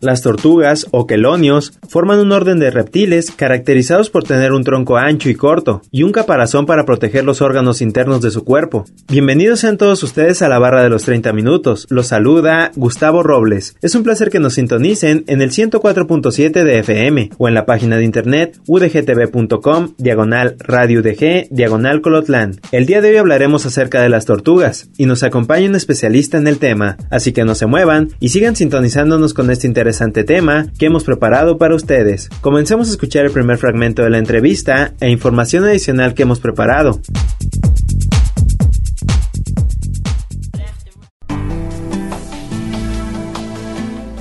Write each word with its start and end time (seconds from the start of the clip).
Las 0.00 0.22
tortugas 0.22 0.86
o 0.92 1.06
quelonios 1.06 1.74
forman 1.86 2.20
un 2.20 2.32
orden 2.32 2.58
de 2.58 2.70
reptiles 2.70 3.30
caracterizados 3.30 4.08
por 4.08 4.24
tener 4.24 4.52
un 4.52 4.64
tronco 4.64 4.96
ancho 4.96 5.28
y 5.28 5.34
corto 5.34 5.82
y 5.90 6.04
un 6.04 6.12
caparazón 6.12 6.64
para 6.64 6.86
proteger 6.86 7.24
los 7.24 7.42
órganos 7.42 7.82
internos 7.82 8.22
de 8.22 8.30
su 8.30 8.42
cuerpo. 8.42 8.86
Bienvenidos 9.08 9.60
sean 9.60 9.76
todos 9.76 10.02
ustedes 10.02 10.40
a 10.40 10.48
la 10.48 10.58
barra 10.58 10.82
de 10.82 10.88
los 10.88 11.02
30 11.02 11.34
minutos. 11.34 11.86
Los 11.90 12.06
saluda 12.06 12.72
Gustavo 12.76 13.22
Robles. 13.22 13.76
Es 13.82 13.94
un 13.94 14.02
placer 14.02 14.30
que 14.30 14.40
nos 14.40 14.54
sintonicen 14.54 15.24
en 15.26 15.42
el 15.42 15.50
104.7 15.50 16.64
de 16.64 16.78
FM 16.78 17.30
o 17.36 17.48
en 17.48 17.54
la 17.54 17.66
página 17.66 17.98
de 17.98 18.04
internet 18.04 18.58
udgtv.com 18.66 19.94
diagonal 19.98 20.56
radio 20.60 21.00
UDG 21.00 21.48
diagonal 21.50 22.00
Colotlán. 22.00 22.58
El 22.72 22.86
día 22.86 23.02
de 23.02 23.10
hoy 23.10 23.16
hablaremos 23.18 23.66
acerca 23.66 24.00
de 24.00 24.08
las 24.08 24.24
tortugas 24.24 24.88
y 24.96 25.04
nos 25.04 25.22
acompaña 25.24 25.68
un 25.68 25.76
especialista 25.76 26.38
en 26.38 26.46
el 26.46 26.56
tema, 26.56 26.96
así 27.10 27.32
que 27.32 27.44
no 27.44 27.54
se 27.54 27.66
muevan 27.66 28.08
y 28.18 28.30
sigan 28.30 28.56
sintonizándonos 28.56 29.34
con 29.34 29.50
este 29.50 29.66
interesante 29.90 30.22
tema 30.22 30.66
que 30.78 30.86
hemos 30.86 31.02
preparado 31.02 31.58
para 31.58 31.74
ustedes. 31.74 32.28
Comencemos 32.40 32.88
a 32.88 32.90
escuchar 32.92 33.24
el 33.24 33.32
primer 33.32 33.58
fragmento 33.58 34.02
de 34.02 34.10
la 34.10 34.18
entrevista 34.18 34.94
e 35.00 35.10
información 35.10 35.64
adicional 35.64 36.14
que 36.14 36.22
hemos 36.22 36.38
preparado. 36.38 37.00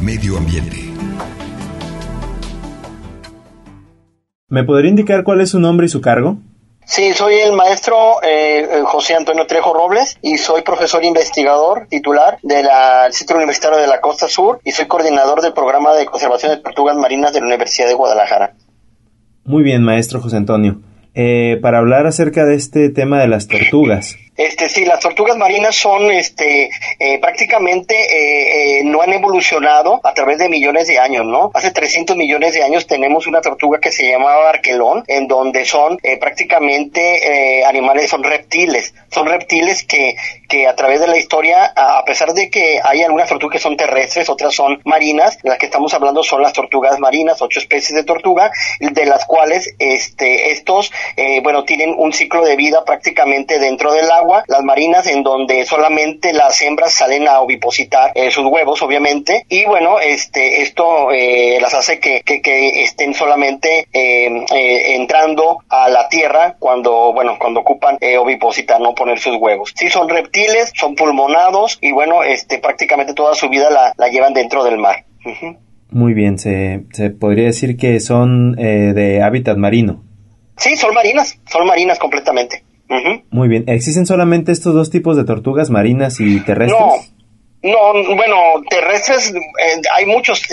Medio 0.02 0.38
ambiente. 0.38 0.78
¿Me 4.48 4.64
podría 4.64 4.90
indicar 4.90 5.24
cuál 5.24 5.42
es 5.42 5.52
su 5.52 5.60
nombre 5.60 5.86
y 5.86 5.90
su 5.90 6.02
cargo? 6.02 6.40
Sí, 6.90 7.14
soy 7.14 7.36
el 7.36 7.54
maestro 7.54 8.16
eh, 8.24 8.82
José 8.84 9.14
Antonio 9.14 9.46
Trejo 9.46 9.76
Robles 9.76 10.18
y 10.24 10.40
soy 10.40 10.64
profesor 10.64 11.04
investigador 11.06 11.86
titular 11.88 12.40
del 12.42 12.66
Centro 13.12 13.38
Universitario 13.38 13.78
de 13.78 13.86
la 13.86 14.02
Costa 14.02 14.28
Sur 14.28 14.60
y 14.66 14.72
soy 14.72 14.88
coordinador 14.88 15.44
del 15.44 15.54
programa 15.54 15.94
de 15.94 16.08
conservación 16.08 16.52
de 16.52 16.58
tortugas 16.58 16.98
marinas 16.98 17.32
de 17.32 17.42
la 17.42 17.46
Universidad 17.46 17.88
de 17.88 17.94
Guadalajara. 17.94 18.56
Muy 19.46 19.62
bien, 19.62 19.84
maestro 19.84 20.20
José 20.20 20.38
Antonio. 20.38 20.82
Eh, 21.14 21.60
para 21.62 21.78
hablar 21.78 22.08
acerca 22.08 22.44
de 22.46 22.56
este 22.56 22.90
tema 22.90 23.20
de 23.20 23.28
las 23.28 23.48
tortugas, 23.48 24.16
este, 24.40 24.70
sí, 24.70 24.86
las 24.86 25.02
tortugas 25.02 25.36
marinas 25.36 25.76
son, 25.76 26.10
este, 26.12 26.70
eh, 26.98 27.20
prácticamente 27.20 27.94
eh, 27.94 28.80
eh, 28.80 28.84
no 28.86 29.02
han 29.02 29.12
evolucionado 29.12 30.00
a 30.02 30.14
través 30.14 30.38
de 30.38 30.48
millones 30.48 30.88
de 30.88 30.98
años, 30.98 31.26
¿no? 31.26 31.52
Hace 31.54 31.72
300 31.72 32.16
millones 32.16 32.54
de 32.54 32.64
años 32.64 32.88
tenemos 32.88 33.28
una 33.28 33.42
tortuga 33.42 33.82
que 33.82 33.92
se 33.92 34.10
llamaba 34.10 34.48
arquelón, 34.48 35.04
en 35.08 35.28
donde 35.28 35.66
son 35.66 35.98
prácticamente 36.22 37.66
animales, 37.66 38.10
son 38.10 38.24
reptiles, 38.24 38.94
son 39.12 39.28
reptiles 39.28 39.84
que, 39.84 40.16
que 40.48 40.68
a 40.68 40.76
través 40.76 41.02
de 41.02 41.08
la 41.08 41.18
historia, 41.18 41.74
a 41.76 42.06
pesar 42.06 42.34
de 42.34 42.50
que 42.50 42.80
hay 42.82 43.04
algunas 43.04 43.28
tortugas 43.28 43.58
que 43.58 43.60
son 43.60 43.76
terrestres, 43.76 44.30
otras 44.30 44.56
son 44.56 44.80
marinas, 44.86 45.38
las 45.44 45.58
que 45.58 45.66
estamos 45.66 45.94
hablando 45.94 46.24
son 46.24 46.42
las 46.42 46.54
tortugas 46.54 46.98
marinas, 47.00 47.42
ocho 47.42 47.60
especies 47.60 47.94
de 47.94 48.06
tortuga, 48.06 48.52
de 48.80 49.06
las 49.06 49.26
cuales, 49.26 49.76
este, 49.80 50.52
estos, 50.52 50.94
bueno, 51.44 51.66
tienen 51.66 51.94
un 51.98 52.14
ciclo 52.14 52.46
de 52.46 52.56
vida 52.56 52.86
prácticamente 52.86 53.60
dentro 53.60 53.92
del 53.92 54.10
agua 54.10 54.29
las 54.48 54.64
marinas 54.64 55.08
en 55.08 55.24
donde 55.24 55.66
solamente 55.66 56.34
las 56.34 56.62
hembras 56.62 56.94
salen 56.94 57.28
a 57.28 57.40
ovipositar 57.42 58.12
eh, 58.16 58.32
sus 58.32 58.46
huevos, 58.46 58.82
obviamente, 58.82 59.46
y 59.50 59.66
bueno, 59.66 60.00
este, 60.00 60.62
esto 60.62 61.12
eh, 61.12 61.58
las 61.62 61.74
hace 61.74 62.00
que, 62.00 62.22
que, 62.24 62.84
estén 62.84 63.14
solamente 63.14 63.88
em, 63.92 64.46
eh, 64.54 64.96
entrando 64.96 65.60
a 65.70 65.90
la 65.90 66.08
tierra 66.10 66.56
cuando, 66.60 67.14
bueno, 67.14 67.38
cuando 67.40 67.62
ocupan 67.62 67.98
ovipositar, 68.20 68.80
no 68.80 68.96
poner 68.96 69.20
sus 69.20 69.36
huevos. 69.36 69.74
Sí, 69.76 69.90
son 69.90 70.10
reptiles, 70.10 70.72
son 70.76 70.96
pulmonados 70.96 71.78
y 71.82 71.92
bueno, 71.92 72.24
este, 72.24 72.60
prácticamente 72.60 73.14
toda 73.14 73.36
su 73.36 73.50
vida 73.50 73.70
la, 73.70 73.94
la 73.98 74.08
llevan 74.10 74.34
dentro 74.34 74.64
del 74.64 74.78
mar. 74.78 75.06
Muy 75.92 76.14
bien, 76.14 76.38
se, 76.38 76.84
se 76.94 77.10
podría 77.10 77.46
decir 77.46 77.78
que 77.78 78.00
son 78.00 78.54
de 78.54 79.22
hábitat 79.24 79.58
marino. 79.58 80.04
Sí, 80.58 80.76
son 80.76 80.94
marinas, 80.94 81.40
son 81.50 81.66
marinas 81.66 81.98
completamente. 82.00 82.64
Muy 83.32 83.48
bien. 83.48 83.64
¿Existen 83.68 84.06
solamente 84.06 84.52
estos 84.52 84.74
dos 84.74 84.90
tipos 84.90 85.16
de 85.16 85.24
tortugas 85.24 85.70
marinas 85.70 86.20
y 86.20 86.40
terrestres? 86.40 86.80
No. 86.80 87.19
No, 87.62 87.92
bueno, 88.16 88.62
terrestres, 88.70 89.34
eh, 89.34 89.82
hay 89.94 90.06
muchos 90.06 90.44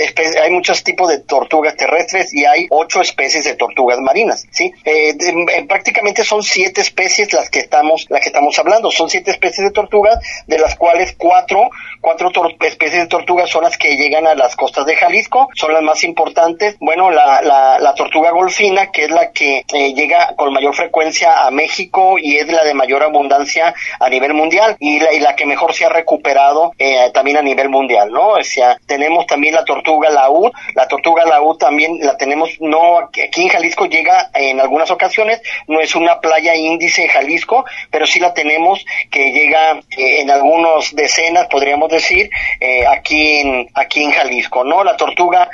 hay 0.43 0.51
muchos 0.51 0.83
tipos 0.83 1.09
de 1.09 1.21
tortugas 1.21 1.77
terrestres 1.77 2.35
y 2.35 2.45
hay 2.45 2.67
ocho 2.71 3.01
especies 3.01 3.45
de 3.45 3.55
tortugas 3.55 4.01
marinas, 4.01 4.45
¿sí? 4.51 4.73
Eh, 4.85 5.11
eh, 5.11 5.67
prácticamente 5.69 6.25
son 6.25 6.43
siete 6.43 6.81
especies 6.81 7.33
las 7.33 7.49
que 7.49 7.61
estamos 7.61 8.07
las 8.09 8.21
que 8.21 8.31
estamos 8.31 8.59
hablando, 8.59 8.91
son 8.91 9.09
siete 9.09 9.31
especies 9.31 9.69
de 9.69 9.73
tortugas, 9.73 10.19
de 10.49 10.59
las 10.59 10.75
cuales 10.75 11.15
cuatro 11.17 11.71
cuatro 12.01 12.33
especies 12.63 13.03
de 13.03 13.07
tortugas 13.07 13.51
son 13.51 13.63
las 13.63 13.79
que 13.79 13.97
llegan 13.97 14.27
a 14.27 14.35
las 14.35 14.57
costas 14.57 14.85
de 14.85 14.97
Jalisco, 14.97 15.49
son 15.55 15.75
las 15.75 15.83
más 15.83 16.03
importantes. 16.03 16.77
Bueno, 16.81 17.13
la, 17.13 17.41
la, 17.41 17.79
la 17.79 17.95
tortuga 17.95 18.33
golfina, 18.33 18.91
que 18.91 19.05
es 19.05 19.11
la 19.11 19.31
que 19.31 19.63
llega 19.95 20.35
con 20.37 20.53
mayor 20.53 20.75
frecuencia 20.75 21.47
a 21.47 21.53
México 21.53 22.19
y 22.19 22.37
es 22.37 22.49
la 22.49 22.65
de 22.65 22.75
mayor 22.75 23.05
abundancia 23.05 23.75
a 24.01 24.09
nivel 24.09 24.35
mundial 24.35 24.77
y 24.81 24.99
la, 24.99 25.13
y 25.13 25.21
la 25.21 25.37
que 25.37 25.47
mejor 25.47 25.73
se 25.73 25.85
ha 25.85 25.89
recuperado. 25.89 26.73
Eh, 26.79 26.96
eh, 26.97 27.11
también 27.11 27.37
a 27.37 27.43
nivel 27.43 27.69
mundial, 27.69 28.11
¿no? 28.11 28.31
O 28.31 28.43
sea, 28.43 28.79
tenemos 28.87 29.27
también 29.27 29.55
la 29.55 29.65
tortuga 29.65 30.09
laúd, 30.09 30.51
la 30.75 30.89
tortuga 30.89 31.25
laúd 31.27 31.59
también 31.59 31.99
la 32.01 32.17
tenemos, 32.17 32.51
no, 32.61 32.99
aquí 32.99 33.43
en 33.43 33.49
Jalisco 33.49 33.87
llega 33.87 34.31
en 34.35 34.61
algunas 34.61 34.91
ocasiones, 34.91 35.43
no 35.69 35.81
es 35.81 35.95
una 35.95 36.21
playa 36.21 36.55
índice 36.55 37.03
en 37.03 37.09
Jalisco, 37.09 37.65
pero 37.91 38.07
sí 38.07 38.19
la 38.21 38.33
tenemos 38.33 38.85
que 39.11 39.31
llega 39.33 39.73
eh, 39.97 40.21
en 40.21 40.31
algunos 40.31 40.95
decenas, 40.95 41.49
podríamos 41.49 41.91
decir, 41.91 42.31
eh, 42.61 42.87
aquí 42.87 43.41
en 43.41 43.69
aquí 43.75 44.03
en 44.03 44.13
Jalisco, 44.13 44.65
¿no? 44.65 44.83
La 44.85 44.97
tortuga 44.97 45.51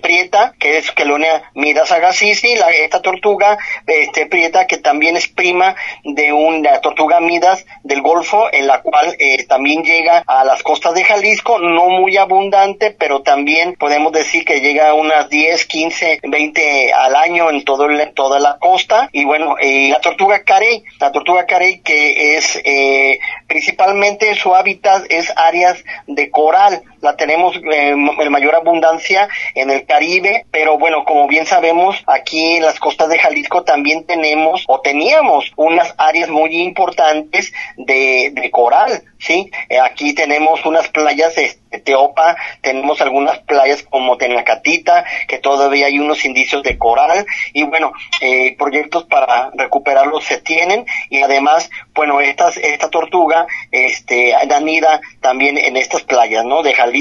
prieta, 0.00 0.54
que 0.58 0.78
es 0.78 0.90
Quelonia 0.92 1.50
midas 1.54 1.92
agassizi, 1.92 2.56
la, 2.56 2.70
esta 2.70 3.02
tortuga 3.02 3.58
este 3.86 4.26
prieta 4.26 4.66
que 4.66 4.78
también 4.78 5.16
es 5.16 5.28
prima 5.28 5.74
de 6.04 6.32
una 6.32 6.80
tortuga 6.80 7.20
midas 7.20 7.66
del 7.82 8.00
Golfo, 8.00 8.52
en 8.52 8.66
la 8.66 8.80
cual 8.80 9.16
también 9.48 9.82
llega 9.82 10.22
a 10.26 10.44
las 10.44 10.62
costas 10.62 10.85
de 10.94 11.04
Jalisco, 11.04 11.58
no 11.58 11.88
muy 11.88 12.16
abundante, 12.16 12.90
pero 12.90 13.22
también 13.22 13.74
podemos 13.74 14.12
decir 14.12 14.44
que 14.44 14.60
llega 14.60 14.90
a 14.90 14.94
unas 14.94 15.28
10, 15.28 15.66
15, 15.66 16.20
20 16.22 16.92
al 16.92 17.16
año 17.16 17.50
en 17.50 17.64
todo 17.64 17.86
toda 18.14 18.40
la 18.40 18.58
costa. 18.58 19.08
Y 19.12 19.24
bueno, 19.24 19.56
eh, 19.60 19.88
la 19.90 20.00
tortuga 20.00 20.42
carey, 20.42 20.82
la 21.00 21.12
tortuga 21.12 21.46
carey 21.46 21.80
que 21.80 22.36
es 22.36 22.60
eh, 22.64 23.18
principalmente 23.46 24.34
su 24.34 24.54
hábitat 24.54 25.04
es 25.08 25.32
áreas 25.36 25.82
de 26.06 26.30
coral, 26.30 26.82
la 27.00 27.16
tenemos 27.16 27.56
eh, 27.56 27.90
en 27.90 28.32
mayor 28.32 28.54
abundancia 28.54 29.28
en 29.54 29.70
el 29.70 29.86
Caribe, 29.86 30.46
pero 30.50 30.78
bueno, 30.78 31.04
como 31.04 31.26
bien 31.26 31.46
sabemos, 31.46 32.02
aquí 32.06 32.56
en 32.56 32.62
las 32.62 32.78
costas 32.78 33.08
de 33.08 33.18
Jalisco 33.18 33.64
también 33.64 34.04
tenemos 34.06 34.64
o 34.68 34.80
teníamos 34.80 35.52
unas 35.56 35.94
áreas 35.98 36.28
muy 36.28 36.56
importantes 36.56 37.52
de, 37.76 38.50
coral, 38.52 39.02
¿sí? 39.18 39.50
aquí 39.82 40.14
tenemos 40.14 40.64
unas 40.64 40.88
playas 40.88 41.34
de 41.34 41.56
Teopa, 41.80 42.36
tenemos 42.62 43.00
algunas 43.00 43.38
playas 43.40 43.82
como 43.82 44.16
Tenacatita, 44.16 45.04
que 45.28 45.38
todavía 45.38 45.86
hay 45.86 45.98
unos 45.98 46.24
indicios 46.24 46.62
de 46.62 46.78
coral, 46.78 47.26
y 47.52 47.64
bueno, 47.64 47.92
eh, 48.20 48.56
proyectos 48.56 49.04
para 49.04 49.50
recuperarlos 49.54 50.24
se 50.24 50.38
tienen, 50.38 50.86
y 51.10 51.22
además, 51.22 51.70
bueno, 51.94 52.20
estas, 52.20 52.56
esta 52.56 52.88
tortuga, 52.88 53.46
este, 53.70 54.34
anida 54.34 55.00
también 55.20 55.58
en 55.58 55.76
estas 55.76 56.02
playas, 56.02 56.44
¿no? 56.44 56.62
De 56.62 56.72
Jalisco, 56.72 56.95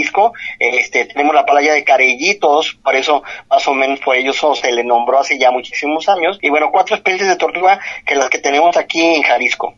este, 0.59 1.05
tenemos 1.05 1.33
la 1.35 1.45
playa 1.45 1.73
de 1.73 1.83
Carellitos, 1.83 2.77
por 2.83 2.95
eso 2.95 3.23
más 3.49 3.67
o 3.67 3.73
menos 3.73 3.99
por 3.99 4.15
ellos 4.15 4.37
se 4.61 4.71
le 4.71 4.83
nombró 4.83 5.19
hace 5.19 5.37
ya 5.37 5.51
muchísimos 5.51 6.07
años, 6.09 6.39
y 6.41 6.49
bueno, 6.49 6.69
cuatro 6.71 6.95
especies 6.95 7.27
de 7.27 7.35
tortuga 7.35 7.79
que 8.05 8.15
las 8.15 8.29
que 8.29 8.39
tenemos 8.39 8.77
aquí 8.77 9.01
en 9.01 9.23
Jalisco. 9.23 9.75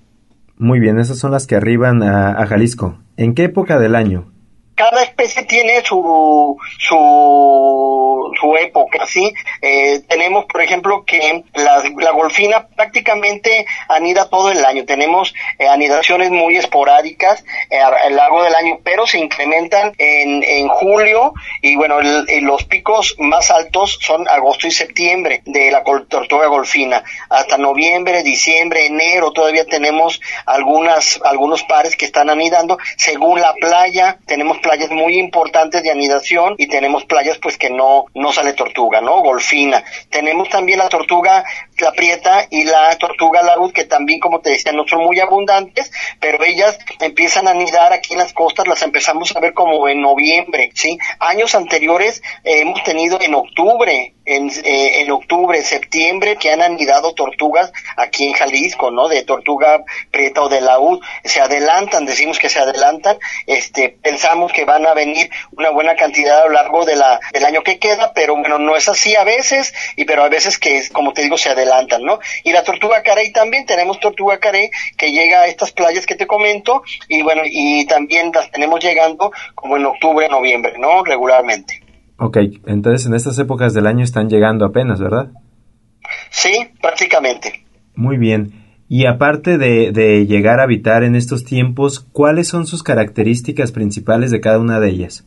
Muy 0.58 0.80
bien, 0.80 0.98
esas 1.00 1.20
son 1.20 1.32
las 1.32 1.46
que 1.46 1.56
arriban 1.56 2.02
a, 2.02 2.46
Jalisco. 2.48 2.98
¿En 3.16 3.36
qué 3.36 3.44
época 3.44 3.78
del 3.78 3.96
año? 3.96 4.32
Cada 4.78 5.02
especie 5.02 5.42
tiene 5.42 5.84
su, 5.84 6.56
su, 6.78 8.56
época, 8.62 9.08
¿sí? 9.08 9.34
Eh, 9.60 10.02
tenemos, 10.08 10.46
por 10.46 10.62
ejemplo, 10.62 11.04
que 11.04 11.44
la, 11.56 12.12
golfina 12.12 12.68
prácticamente 12.68 13.66
anida 13.90 14.30
todo 14.30 14.52
el 14.52 14.64
año. 14.64 14.86
Tenemos 14.86 15.34
eh, 15.58 15.68
anidaciones 15.68 16.30
muy 16.30 16.58
esporádicas 16.58 17.44
eh, 17.72 17.80
a 17.80 18.08
lo 18.10 18.16
largo 18.16 18.44
del 18.44 18.54
año, 18.54 18.78
pero 18.84 19.08
se 19.08 19.18
incrementan 19.18 19.94
en, 19.98 20.44
en 20.44 20.68
julio 20.68 21.34
y 21.64 21.76
bueno, 21.76 22.00
los 22.02 22.64
picos 22.66 23.16
más 23.18 23.50
altos 23.50 23.98
son 24.00 24.28
agosto 24.28 24.68
y 24.68 24.72
septiembre 24.72 25.42
de 25.46 25.72
la 25.72 25.84
tortuga 25.84 26.46
golfina. 26.46 27.04
Hasta 27.30 27.58
noviembre, 27.58 28.22
diciembre, 28.22 28.86
enero 28.86 29.32
todavía 29.32 29.66
tenemos 29.66 30.22
algunas, 30.46 31.20
algunos 31.24 31.64
pares 31.64 31.96
que 31.96 32.06
están 32.06 32.30
anidando. 32.30 32.78
Según 32.98 33.42
la 33.42 33.56
playa, 33.56 34.20
tenemos 34.28 34.60
playas 34.68 34.92
muy 34.92 35.18
importantes 35.18 35.82
de 35.82 35.92
anidación 35.92 36.56
y 36.58 36.68
tenemos 36.68 37.06
playas 37.06 37.38
pues 37.38 37.58
que 37.58 37.70
no, 37.70 38.06
no 38.14 38.34
sale 38.34 38.52
tortuga, 38.52 39.00
¿no? 39.00 39.22
Golfina. 39.22 39.82
Tenemos 40.10 40.50
también 40.50 40.80
la 40.80 40.90
tortuga, 40.90 41.46
la 41.80 41.92
prieta 41.92 42.48
y 42.50 42.64
la 42.64 42.96
tortuga 42.98 43.42
laúd 43.42 43.72
que 43.72 43.86
también, 43.86 44.20
como 44.20 44.40
te 44.40 44.52
decía, 44.52 44.72
no 44.72 44.88
son 44.88 45.04
muy 45.04 45.20
abundantes, 45.20 45.92
pero 46.20 46.44
ellas 46.44 46.78
empiezan 47.00 47.48
a 47.48 47.52
anidar 47.52 47.94
aquí 47.94 48.14
en 48.14 48.20
las 48.20 48.34
costas, 48.34 48.68
las 48.68 48.82
empezamos 48.82 49.36
a 49.36 49.40
ver 49.40 49.54
como 49.54 49.88
en 49.88 50.02
noviembre, 50.02 50.72
¿sí? 50.74 50.98
Años 51.20 51.56
anteriores 51.56 52.22
eh, 52.44 52.62
hemos 52.62 52.84
tenido 52.84 53.20
en 53.22 53.36
octubre, 53.36 54.14
en, 54.26 54.50
eh, 54.50 55.02
en 55.02 55.12
octubre, 55.12 55.62
septiembre, 55.62 56.38
que 56.38 56.52
han 56.52 56.62
anidado 56.62 57.14
tortugas 57.14 57.72
aquí 57.96 58.26
en 58.26 58.34
Jalisco, 58.34 58.92
¿no? 58.92 59.08
De 59.08 59.24
tortuga 59.24 59.84
prieta 60.12 60.42
o 60.42 60.50
de 60.50 60.62
laúd, 60.62 61.00
se 61.24 61.42
adelantan, 61.42 62.06
decimos 62.06 62.40
que 62.40 62.50
se 62.50 62.60
adelantan, 62.60 63.18
este, 63.46 63.90
pensamos 63.90 64.52
que 64.52 64.66
van 64.66 64.86
a 64.86 64.94
venir 64.94 65.30
una 65.52 65.70
buena 65.70 65.96
cantidad 65.96 66.42
a 66.42 66.46
lo 66.46 66.52
largo 66.52 66.86
de 66.86 66.96
la, 66.96 67.20
del 67.34 67.46
año 67.46 67.64
que 67.64 67.80
queda, 67.80 68.14
pero 68.14 68.36
bueno, 68.36 68.60
no 68.60 68.76
es 68.76 68.88
así 68.90 69.16
a 69.16 69.24
veces, 69.24 69.74
y 69.96 70.06
pero 70.06 70.24
a 70.24 70.30
veces 70.30 70.58
que, 70.58 70.88
como 70.92 71.14
te 71.14 71.22
digo, 71.22 71.38
se 71.38 71.50
adelantan, 71.50 71.67
¿no? 72.02 72.20
Y 72.44 72.52
la 72.52 72.64
tortuga 72.64 73.02
carey 73.04 73.32
también, 73.32 73.66
tenemos 73.66 74.00
tortuga 74.00 74.40
carey 74.40 74.70
que 74.98 75.12
llega 75.12 75.42
a 75.42 75.48
estas 75.48 75.72
playas 75.72 76.06
que 76.06 76.16
te 76.16 76.28
comento, 76.28 76.82
y 77.08 77.22
bueno, 77.22 77.42
y 77.46 77.86
también 77.86 78.32
las 78.34 78.52
tenemos 78.52 78.84
llegando 78.84 79.32
como 79.56 79.78
en 79.78 79.86
octubre, 79.86 80.28
noviembre, 80.30 80.74
¿no? 80.78 81.04
Regularmente. 81.04 81.82
Ok, 82.20 82.38
entonces 82.66 83.06
en 83.06 83.14
estas 83.14 83.38
épocas 83.38 83.74
del 83.74 83.88
año 83.88 84.04
están 84.04 84.30
llegando 84.30 84.66
apenas, 84.66 85.00
¿verdad? 85.00 85.28
Sí, 86.32 86.72
prácticamente. 86.82 87.66
Muy 87.96 88.18
bien. 88.18 88.66
Y 88.90 89.06
aparte 89.06 89.58
de, 89.58 89.92
de, 89.92 90.26
llegar 90.26 90.60
a 90.60 90.64
habitar 90.64 91.04
en 91.04 91.16
estos 91.16 91.44
tiempos, 91.44 92.00
¿cuáles 92.00 92.48
son 92.48 92.66
sus 92.66 92.84
características 92.84 93.72
principales 93.72 94.32
de 94.32 94.40
cada 94.40 94.60
una 94.60 94.80
de 94.80 94.90
ellas? 94.90 95.26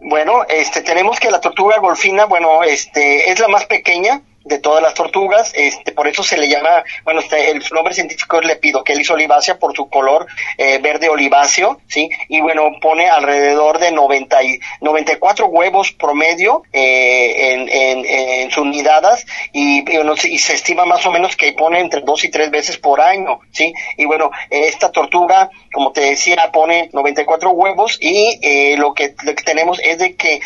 Bueno, 0.00 0.44
este, 0.48 0.82
tenemos 0.82 1.18
que 1.18 1.30
la 1.30 1.40
tortuga 1.40 1.78
golfina, 1.78 2.26
bueno, 2.26 2.62
este, 2.64 3.30
es 3.30 3.40
la 3.40 3.48
más 3.48 3.64
pequeña, 3.66 4.20
de 4.44 4.58
todas 4.58 4.82
las 4.82 4.94
tortugas, 4.94 5.52
este, 5.54 5.92
por 5.92 6.08
eso 6.08 6.22
se 6.22 6.36
le 6.36 6.48
llama, 6.48 6.84
bueno, 7.04 7.20
el, 7.30 7.62
nombre 7.72 7.94
científico 7.94 8.40
es 8.40 8.46
Lepidochelis 8.46 9.10
olivácea 9.10 9.58
por 9.58 9.74
su 9.74 9.88
color 9.88 10.26
eh, 10.58 10.78
verde 10.78 11.08
oliváceo, 11.08 11.80
¿sí? 11.88 12.10
Y 12.28 12.40
bueno, 12.40 12.70
pone 12.80 13.08
alrededor 13.08 13.78
de 13.78 13.92
90 13.92 14.42
y, 14.42 14.60
94 14.80 15.46
huevos 15.46 15.92
promedio 15.92 16.62
eh, 16.72 17.52
en, 17.52 17.68
en, 17.68 18.04
en, 18.04 18.50
sus 18.50 18.66
nidadas 18.66 19.24
y, 19.52 19.84
y, 20.28 20.38
se 20.38 20.54
estima 20.54 20.84
más 20.84 21.06
o 21.06 21.12
menos 21.12 21.36
que 21.36 21.52
pone 21.52 21.80
entre 21.80 22.00
dos 22.00 22.24
y 22.24 22.30
tres 22.30 22.50
veces 22.50 22.76
por 22.78 23.00
año, 23.00 23.40
¿sí? 23.52 23.72
Y 23.96 24.04
bueno, 24.04 24.30
esta 24.50 24.90
tortuga, 24.90 25.50
como 25.72 25.92
te 25.92 26.00
decía, 26.00 26.50
pone 26.52 26.90
94 26.92 27.50
huevos 27.50 27.98
y 28.00 28.38
eh, 28.42 28.76
lo, 28.76 28.92
que, 28.94 29.14
tenemos 29.44 29.80
es 29.82 29.98
de 29.98 30.16
que 30.16 30.40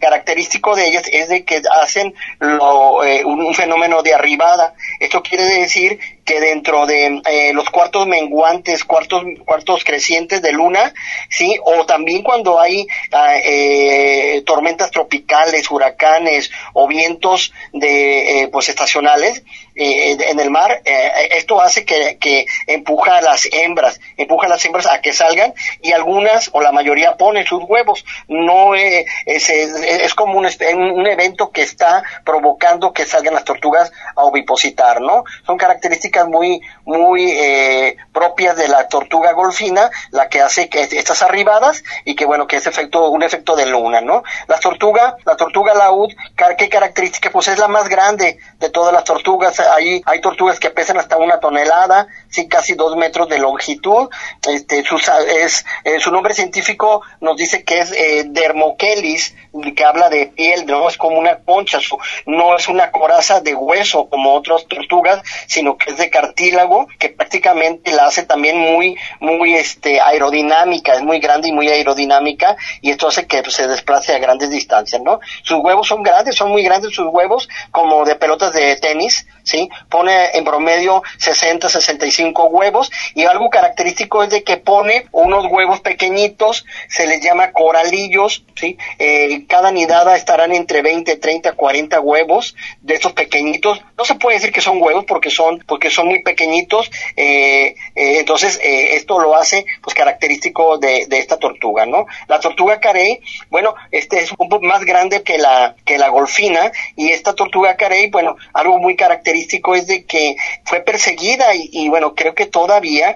característico 0.00 0.74
de 0.74 0.86
ellas 0.88 1.04
es 1.10 1.28
de 1.28 1.44
que 1.44 1.60
hacen 1.80 2.14
lo, 2.38 3.02
un, 3.32 3.54
fenómeno 3.54 4.02
de 4.02 4.14
arribada. 4.14 4.74
Esto 5.00 5.22
quiere 5.22 5.44
decir 5.44 5.98
que 6.24 6.40
dentro 6.40 6.86
de 6.86 7.20
eh, 7.28 7.52
los 7.52 7.68
cuartos 7.70 8.06
menguantes, 8.06 8.84
cuartos, 8.84 9.24
cuartos 9.44 9.84
crecientes 9.84 10.42
de 10.42 10.52
luna, 10.52 10.92
sí, 11.28 11.58
o 11.64 11.84
también 11.86 12.22
cuando 12.22 12.60
hay 12.60 12.86
eh, 13.12 14.42
tormentas 14.46 14.90
tropicales, 14.90 15.70
huracanes 15.70 16.50
o 16.72 16.86
vientos 16.86 17.52
de 17.72 18.42
eh, 18.42 18.48
pues 18.48 18.68
estacionales 18.68 19.42
en 19.74 20.38
el 20.38 20.50
mar, 20.50 20.82
esto 21.30 21.58
hace 21.62 21.86
que, 21.86 22.18
que 22.20 22.44
empuja 22.66 23.16
a 23.16 23.22
las 23.22 23.48
hembras, 23.50 23.98
empuja 24.18 24.46
a 24.46 24.50
las 24.50 24.62
hembras 24.66 24.86
a 24.86 25.00
que 25.00 25.14
salgan 25.14 25.54
y 25.80 25.92
algunas 25.92 26.50
o 26.52 26.60
la 26.60 26.72
mayoría 26.72 27.16
ponen 27.16 27.46
sus 27.46 27.62
huevos. 27.66 28.04
No 28.28 28.74
es, 28.74 29.06
es, 29.24 30.14
como 30.14 30.38
un, 30.38 30.46
un 30.46 31.06
evento 31.06 31.50
que 31.50 31.62
está 31.62 32.02
provocando 32.24 32.92
que 32.92 33.06
salgan 33.06 33.34
las 33.34 33.44
tortugas 33.44 33.92
a 34.14 34.24
ovipositar, 34.24 35.00
¿no? 35.00 35.24
Son 35.46 35.56
características 35.56 36.28
muy, 36.28 36.60
muy 36.84 37.30
eh, 37.30 37.96
propias 38.12 38.56
de 38.56 38.68
la 38.68 38.88
tortuga 38.88 39.32
golfina, 39.32 39.90
la 40.10 40.28
que 40.28 40.40
hace 40.40 40.68
que 40.68 40.82
estas 40.82 41.22
arribadas 41.22 41.82
y 42.04 42.14
que 42.14 42.24
bueno, 42.24 42.46
que 42.46 42.56
es 42.56 42.66
efecto, 42.66 43.01
un 43.08 43.22
efecto 43.22 43.56
de 43.56 43.66
luna, 43.66 44.00
¿no? 44.00 44.22
La 44.46 44.58
tortuga, 44.58 45.16
la 45.24 45.36
tortuga 45.36 45.74
laúd, 45.74 46.12
¿qué 46.58 46.68
característica? 46.68 47.30
Pues 47.30 47.48
es 47.48 47.58
la 47.58 47.68
más 47.68 47.88
grande 47.88 48.38
de 48.58 48.70
todas 48.70 48.92
las 48.92 49.04
tortugas. 49.04 49.58
Hay, 49.60 50.02
hay 50.04 50.20
tortugas 50.20 50.58
que 50.58 50.70
pesan 50.70 50.98
hasta 50.98 51.16
una 51.16 51.38
tonelada, 51.38 52.06
sí, 52.32 52.48
casi 52.48 52.74
dos 52.74 52.96
metros 52.96 53.28
de 53.28 53.38
longitud. 53.38 54.08
Este, 54.48 54.82
su, 54.82 54.96
eh, 54.96 55.98
nombre 56.10 56.34
científico 56.34 57.02
nos 57.20 57.36
dice 57.36 57.62
que 57.62 57.78
es 57.78 57.92
eh, 57.92 58.24
Dermochelis, 58.26 59.34
que 59.76 59.84
habla 59.84 60.08
de 60.08 60.26
piel, 60.26 60.66
no 60.66 60.88
es 60.88 60.96
como 60.96 61.18
una 61.18 61.38
concha, 61.38 61.78
su, 61.78 61.98
no 62.26 62.56
es 62.56 62.68
una 62.68 62.90
coraza 62.90 63.40
de 63.40 63.54
hueso 63.54 64.08
como 64.08 64.34
otras 64.34 64.66
tortugas, 64.66 65.22
sino 65.46 65.76
que 65.76 65.90
es 65.90 65.98
de 65.98 66.10
cartílago 66.10 66.86
que 66.98 67.10
prácticamente 67.10 67.92
la 67.92 68.06
hace 68.06 68.24
también 68.24 68.58
muy, 68.58 68.96
muy 69.20 69.54
este, 69.54 70.00
aerodinámica, 70.00 70.94
es 70.94 71.02
muy 71.02 71.20
grande 71.20 71.48
y 71.48 71.52
muy 71.52 71.68
aerodinámica 71.68 72.56
y 72.80 72.90
esto 72.90 73.08
hace 73.08 73.26
que 73.26 73.42
pues, 73.42 73.54
se 73.54 73.68
desplace 73.68 74.14
a 74.14 74.18
grandes 74.18 74.50
distancias, 74.50 75.02
¿no? 75.02 75.20
Sus 75.42 75.58
huevos 75.58 75.86
son 75.86 76.02
grandes, 76.02 76.34
son 76.34 76.50
muy 76.50 76.62
grandes 76.62 76.94
sus 76.94 77.06
huevos, 77.10 77.48
como 77.70 78.04
de 78.04 78.16
pelotas 78.16 78.54
de 78.54 78.76
tenis, 78.76 79.26
¿sí? 79.42 79.68
Pone 79.90 80.30
en 80.34 80.44
promedio 80.44 81.02
60, 81.18 81.68
65 81.68 82.21
huevos 82.30 82.90
y 83.14 83.24
algo 83.24 83.50
característico 83.50 84.22
es 84.22 84.30
de 84.30 84.42
que 84.42 84.56
pone 84.56 85.06
unos 85.12 85.46
huevos 85.50 85.80
pequeñitos, 85.80 86.64
se 86.88 87.06
les 87.06 87.22
llama 87.22 87.52
coralillos, 87.52 88.44
¿sí? 88.54 88.78
Eh, 88.98 89.44
cada 89.48 89.70
nidada 89.72 90.16
estarán 90.16 90.52
entre 90.52 90.82
20, 90.82 91.16
30, 91.16 91.52
40 91.52 92.00
huevos 92.00 92.54
de 92.80 92.94
estos 92.94 93.12
pequeñitos. 93.12 93.82
No 93.96 94.04
se 94.04 94.14
puede 94.14 94.36
decir 94.36 94.52
que 94.52 94.60
son 94.60 94.80
huevos 94.80 95.04
porque 95.06 95.30
son, 95.30 95.58
porque 95.66 95.90
son 95.90 96.08
muy 96.08 96.22
pequeñitos, 96.22 96.90
eh, 97.16 97.74
eh, 97.94 98.18
entonces 98.18 98.60
esto 98.62 99.18
lo 99.18 99.36
hace 99.36 99.64
pues 99.82 99.94
característico 99.94 100.78
de, 100.78 101.06
esta 101.10 101.36
tortuga, 101.36 101.86
¿no? 101.86 102.06
La 102.26 102.40
tortuga 102.40 102.80
carey, 102.80 103.20
bueno, 103.50 103.74
este 103.90 104.20
es 104.20 104.32
un 104.36 104.48
poco 104.48 104.60
más 104.60 104.84
grande 104.84 105.22
que 105.22 105.38
la, 105.38 105.76
que 105.84 105.98
la 105.98 106.08
golfina 106.08 106.72
y 106.96 107.10
esta 107.10 107.34
tortuga 107.34 107.76
carey, 107.76 108.10
bueno, 108.10 108.36
algo 108.52 108.78
muy 108.78 108.96
característico 108.96 109.74
es 109.74 109.86
de 109.86 110.04
que 110.04 110.36
fue 110.64 110.80
perseguida 110.80 111.54
y 111.54 111.88
bueno, 111.88 112.11
creo 112.14 112.34
que 112.34 112.46
todavía 112.46 113.14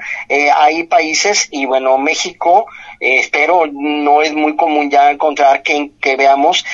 hay 0.57 0.85
países 0.85 1.49
y 1.51 1.67
bueno, 1.67 1.99
México, 1.99 2.67
espero 3.01 3.65
no 3.71 4.23
es 4.23 4.33
muy 4.33 4.57
común 4.57 4.91
ya 4.91 5.11
encontrar 5.11 5.63
que, 5.63 6.17
veamos 6.17 6.65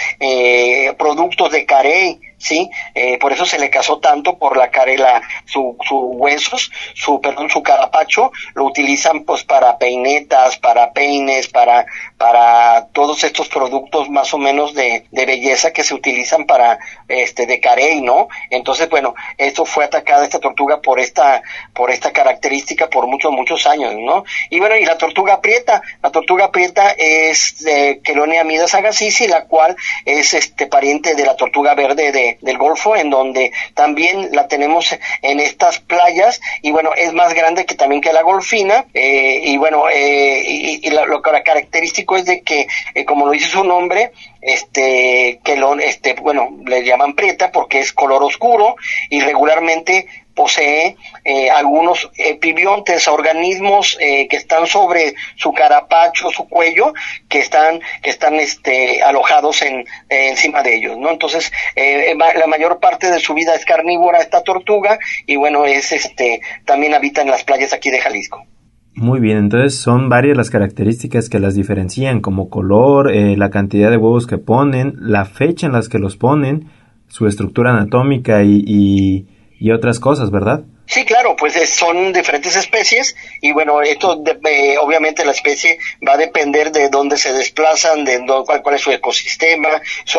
productos 0.98 1.50
de 1.50 1.66
carey 1.66 2.20
¿sí? 2.42 2.68
Eh, 2.94 3.18
por 3.18 3.32
eso 3.32 3.46
se 3.46 3.58
le 3.58 3.70
casó 3.70 3.98
tanto 3.98 4.36
por 4.36 4.56
la 4.56 4.70
carela, 4.70 5.22
su, 5.46 5.76
su 5.86 5.96
huesos, 5.96 6.72
su, 6.94 7.20
perdón, 7.20 7.48
su 7.48 7.62
carapacho, 7.62 8.32
lo 8.54 8.64
utilizan 8.64 9.24
pues 9.24 9.44
para 9.44 9.78
peinetas, 9.78 10.58
para 10.58 10.92
peines, 10.92 11.46
para, 11.48 11.86
para 12.18 12.88
todos 12.92 13.22
estos 13.22 13.48
productos 13.48 14.10
más 14.10 14.34
o 14.34 14.38
menos 14.38 14.74
de, 14.74 15.06
de 15.10 15.26
belleza 15.26 15.72
que 15.72 15.84
se 15.84 15.94
utilizan 15.94 16.44
para, 16.44 16.80
este, 17.06 17.46
de 17.46 17.60
carey, 17.60 18.00
¿no? 18.00 18.28
Entonces, 18.50 18.88
bueno, 18.90 19.14
esto 19.38 19.64
fue 19.64 19.84
atacada 19.84 20.24
esta 20.24 20.40
tortuga 20.40 20.80
por 20.80 20.98
esta, 20.98 21.42
por 21.72 21.92
esta 21.92 22.12
característica 22.12 22.90
por 22.90 23.06
muchos, 23.06 23.30
muchos 23.30 23.66
años, 23.66 23.94
¿no? 23.96 24.24
Y 24.50 24.58
bueno, 24.58 24.76
y 24.76 24.84
la 24.84 24.98
tortuga 24.98 25.40
prieta, 25.40 25.80
la 26.02 26.10
tortuga 26.10 26.50
prieta 26.50 26.90
es 26.98 27.62
de 27.62 28.00
Quelonia 28.02 28.42
midas 28.42 28.74
agassiz, 28.74 29.20
la 29.28 29.44
cual 29.44 29.76
es 30.04 30.34
este 30.34 30.66
pariente 30.66 31.14
de 31.14 31.24
la 31.24 31.36
tortuga 31.36 31.74
verde 31.74 32.10
de, 32.10 32.31
del 32.40 32.58
Golfo, 32.58 32.96
en 32.96 33.10
donde 33.10 33.52
también 33.74 34.30
la 34.32 34.48
tenemos 34.48 34.96
en 35.22 35.40
estas 35.40 35.80
playas 35.80 36.40
y 36.62 36.70
bueno, 36.70 36.90
es 36.96 37.12
más 37.12 37.34
grande 37.34 37.66
que 37.66 37.74
también 37.74 38.00
que 38.00 38.12
la 38.12 38.22
golfina 38.22 38.86
eh, 38.94 39.40
y 39.44 39.56
bueno, 39.56 39.88
eh, 39.88 40.42
y, 40.46 40.90
lo, 40.90 41.22
característico 41.22 42.16
es 42.16 42.24
de 42.24 42.42
que, 42.42 42.66
eh, 42.94 43.04
como 43.04 43.26
lo 43.26 43.32
dice 43.32 43.48
su 43.48 43.64
nombre, 43.64 44.12
este, 44.40 45.40
que 45.44 45.56
lo, 45.56 45.78
este, 45.78 46.14
bueno, 46.14 46.50
le 46.66 46.84
llaman 46.84 47.14
prieta 47.14 47.50
porque 47.52 47.80
es 47.80 47.92
color 47.92 48.22
oscuro 48.22 48.76
y 49.08 49.20
regularmente 49.20 50.06
posee 50.34 50.96
eh, 51.24 51.50
algunos 51.50 52.10
epibiontes, 52.16 53.08
organismos 53.08 53.96
eh, 54.00 54.26
que 54.28 54.36
están 54.36 54.66
sobre 54.66 55.14
su 55.36 55.52
carapacho, 55.52 56.30
su 56.30 56.48
cuello, 56.48 56.92
que 57.28 57.40
están, 57.40 57.80
que 58.02 58.10
están 58.10 58.34
este, 58.36 59.02
alojados 59.02 59.62
en, 59.62 59.80
eh, 60.08 60.30
encima 60.30 60.62
de 60.62 60.76
ellos, 60.76 60.96
¿no? 60.98 61.10
Entonces, 61.10 61.52
la 61.76 62.46
mayor 62.46 62.80
parte 62.80 63.10
de 63.10 63.20
su 63.20 63.34
vida 63.34 63.54
es 63.54 63.64
carnívora 63.64 64.20
esta 64.20 64.42
tortuga 64.42 64.98
y 65.26 65.36
bueno, 65.36 65.64
es 65.64 65.92
este, 65.92 66.40
también 66.64 66.94
habita 66.94 67.22
en 67.22 67.30
las 67.30 67.44
playas 67.44 67.72
aquí 67.72 67.90
de 67.90 68.00
Jalisco. 68.00 68.46
Muy 68.94 69.20
bien, 69.20 69.38
entonces 69.38 69.78
son 69.78 70.10
varias 70.10 70.36
las 70.36 70.50
características 70.50 71.30
que 71.30 71.40
las 71.40 71.54
diferencian, 71.54 72.20
como 72.20 72.50
color, 72.50 73.10
eh, 73.10 73.36
la 73.38 73.48
cantidad 73.48 73.90
de 73.90 73.96
huevos 73.96 74.26
que 74.26 74.36
ponen, 74.36 74.94
la 74.98 75.24
fecha 75.24 75.66
en 75.66 75.72
las 75.72 75.88
que 75.88 75.98
los 75.98 76.16
ponen, 76.16 76.68
su 77.08 77.26
estructura 77.26 77.70
anatómica 77.70 78.42
y, 78.42 78.62
y 78.66 79.26
otras 79.70 80.00
cosas, 80.00 80.30
¿verdad? 80.30 80.64
Sí, 80.86 81.04
claro, 81.04 81.36
pues 81.36 81.54
son 81.70 82.12
diferentes 82.12 82.56
especies 82.56 83.16
y 83.40 83.52
bueno, 83.52 83.80
esto 83.80 84.22
eh, 84.26 84.76
obviamente 84.78 85.24
la 85.24 85.32
especie 85.32 85.78
va 86.06 86.14
a 86.14 86.16
depender 86.16 86.72
de 86.72 86.88
dónde 86.88 87.16
se 87.16 87.32
desplazan, 87.32 88.04
de 88.04 88.24
cuál, 88.62 88.74
es 88.74 88.80
su 88.80 88.90
ecosistema, 88.90 89.68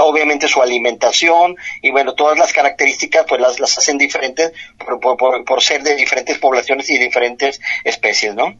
obviamente 0.01 0.47
su 0.47 0.61
alimentación 0.61 1.55
y 1.81 1.91
bueno, 1.91 2.15
todas 2.15 2.39
las 2.39 2.53
características 2.53 3.25
pues 3.27 3.41
las, 3.41 3.59
las 3.59 3.77
hacen 3.77 3.97
diferentes 3.97 4.53
por, 4.77 5.17
por, 5.17 5.45
por 5.45 5.61
ser 5.61 5.83
de 5.83 5.95
diferentes 5.95 6.37
poblaciones 6.37 6.89
y 6.89 6.97
diferentes 6.97 7.59
especies, 7.83 8.33
¿no? 8.33 8.55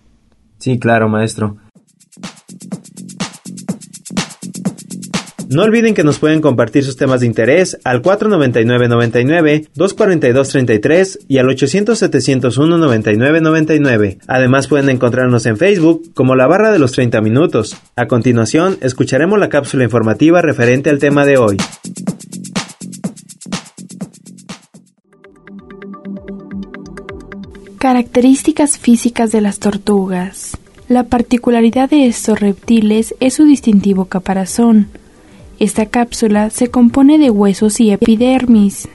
Sí, 0.59 0.79
claro, 0.79 1.09
maestro. 1.09 1.57
No 5.53 5.61
olviden 5.61 5.93
que 5.93 6.03
nos 6.03 6.17
pueden 6.17 6.41
compartir 6.41 6.83
sus 6.83 6.97
temas 6.97 7.19
de 7.19 7.27
interés 7.27 7.77
al 7.83 8.01
499-99, 8.01 9.67
242-33 9.75 11.19
y 11.27 11.37
al 11.37 11.45
800-701-9999. 11.45 14.17
Además 14.25 14.67
pueden 14.67 14.89
encontrarnos 14.89 15.45
en 15.45 15.57
Facebook 15.57 16.11
como 16.15 16.35
la 16.35 16.47
barra 16.47 16.71
de 16.71 16.79
los 16.79 16.93
30 16.93 17.21
minutos. 17.21 17.77
A 17.95 18.07
continuación, 18.07 18.79
escucharemos 18.81 19.37
la 19.37 19.49
cápsula 19.49 19.83
informativa 19.83 20.41
referente 20.41 20.89
al 20.89 20.97
tema 20.97 21.23
de 21.23 21.37
hoy. 21.37 21.57
Características 27.77 28.79
físicas 28.79 29.31
de 29.31 29.41
las 29.41 29.59
tortugas. 29.59 30.57
La 30.87 31.03
particularidad 31.03 31.91
de 31.91 32.07
estos 32.07 32.39
reptiles 32.39 33.13
es 33.19 33.35
su 33.35 33.45
distintivo 33.45 34.05
caparazón, 34.05 34.87
esta 35.63 35.85
cápsula 35.85 36.49
se 36.49 36.69
compone 36.69 37.17
de 37.17 37.29
huesos 37.29 37.79
y 37.79 37.91
epidermis 37.91 38.89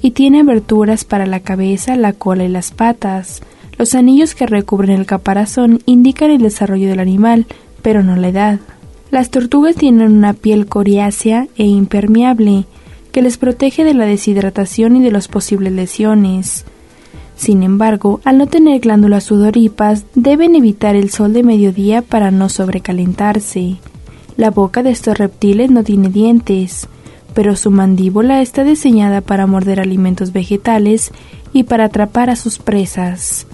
y 0.00 0.12
tiene 0.12 0.40
aberturas 0.40 1.04
para 1.04 1.26
la 1.26 1.40
cabeza, 1.40 1.96
la 1.96 2.12
cola 2.12 2.44
y 2.44 2.48
las 2.48 2.70
patas. 2.70 3.42
Los 3.78 3.96
anillos 3.96 4.36
que 4.36 4.46
recubren 4.46 4.92
el 4.92 5.06
caparazón 5.06 5.80
indican 5.86 6.30
el 6.30 6.42
desarrollo 6.42 6.88
del 6.88 7.00
animal, 7.00 7.46
pero 7.82 8.04
no 8.04 8.14
la 8.14 8.28
edad. 8.28 8.60
Las 9.10 9.30
tortugas 9.30 9.74
tienen 9.74 10.12
una 10.12 10.34
piel 10.34 10.66
coriácea 10.66 11.48
e 11.56 11.64
impermeable 11.64 12.64
que 13.10 13.22
les 13.22 13.36
protege 13.36 13.82
de 13.82 13.94
la 13.94 14.06
deshidratación 14.06 14.96
y 14.96 15.02
de 15.02 15.10
las 15.10 15.26
posibles 15.26 15.72
lesiones. 15.72 16.64
Sin 17.36 17.64
embargo, 17.64 18.20
al 18.24 18.38
no 18.38 18.46
tener 18.46 18.80
glándulas 18.80 19.24
sudoríparas, 19.24 20.04
deben 20.14 20.54
evitar 20.54 20.94
el 20.94 21.10
sol 21.10 21.32
de 21.32 21.42
mediodía 21.42 22.02
para 22.02 22.30
no 22.30 22.48
sobrecalentarse. 22.48 23.78
La 24.36 24.50
boca 24.50 24.82
de 24.82 24.90
estos 24.90 25.16
reptiles 25.16 25.70
no 25.70 25.84
tiene 25.84 26.08
dientes, 26.08 26.88
pero 27.34 27.54
su 27.56 27.70
mandíbula 27.70 28.42
está 28.42 28.64
diseñada 28.64 29.20
para 29.20 29.46
morder 29.46 29.80
alimentos 29.80 30.32
vegetales 30.32 31.12
y 31.52 31.64
para 31.64 31.84
atrapar 31.84 32.30
a 32.30 32.36
sus 32.36 32.58
presas. 32.58 33.46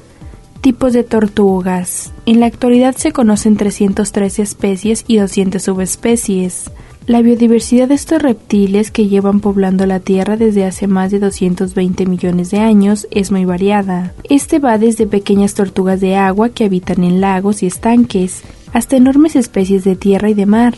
Tipos 0.62 0.92
de 0.92 1.04
tortugas. 1.04 2.12
En 2.26 2.40
la 2.40 2.46
actualidad 2.46 2.94
se 2.96 3.12
conocen 3.12 3.56
313 3.56 4.42
especies 4.42 5.04
y 5.06 5.16
200 5.16 5.62
subespecies. 5.62 6.70
La 7.06 7.22
biodiversidad 7.22 7.88
de 7.88 7.94
estos 7.94 8.22
reptiles 8.22 8.90
que 8.90 9.08
llevan 9.08 9.40
poblando 9.40 9.84
la 9.86 10.00
Tierra 10.00 10.36
desde 10.36 10.64
hace 10.64 10.86
más 10.86 11.10
de 11.10 11.18
220 11.18 12.06
millones 12.06 12.50
de 12.50 12.58
años 12.58 13.06
es 13.10 13.30
muy 13.30 13.44
variada. 13.44 14.12
Este 14.28 14.58
va 14.58 14.78
desde 14.78 15.06
pequeñas 15.06 15.54
tortugas 15.54 16.00
de 16.00 16.16
agua 16.16 16.50
que 16.50 16.64
habitan 16.64 17.04
en 17.04 17.20
lagos 17.20 17.62
y 17.62 17.66
estanques, 17.66 18.42
hasta 18.72 18.96
enormes 18.96 19.36
especies 19.36 19.84
de 19.84 19.96
tierra 19.96 20.30
y 20.30 20.34
de 20.34 20.46
mar. 20.46 20.74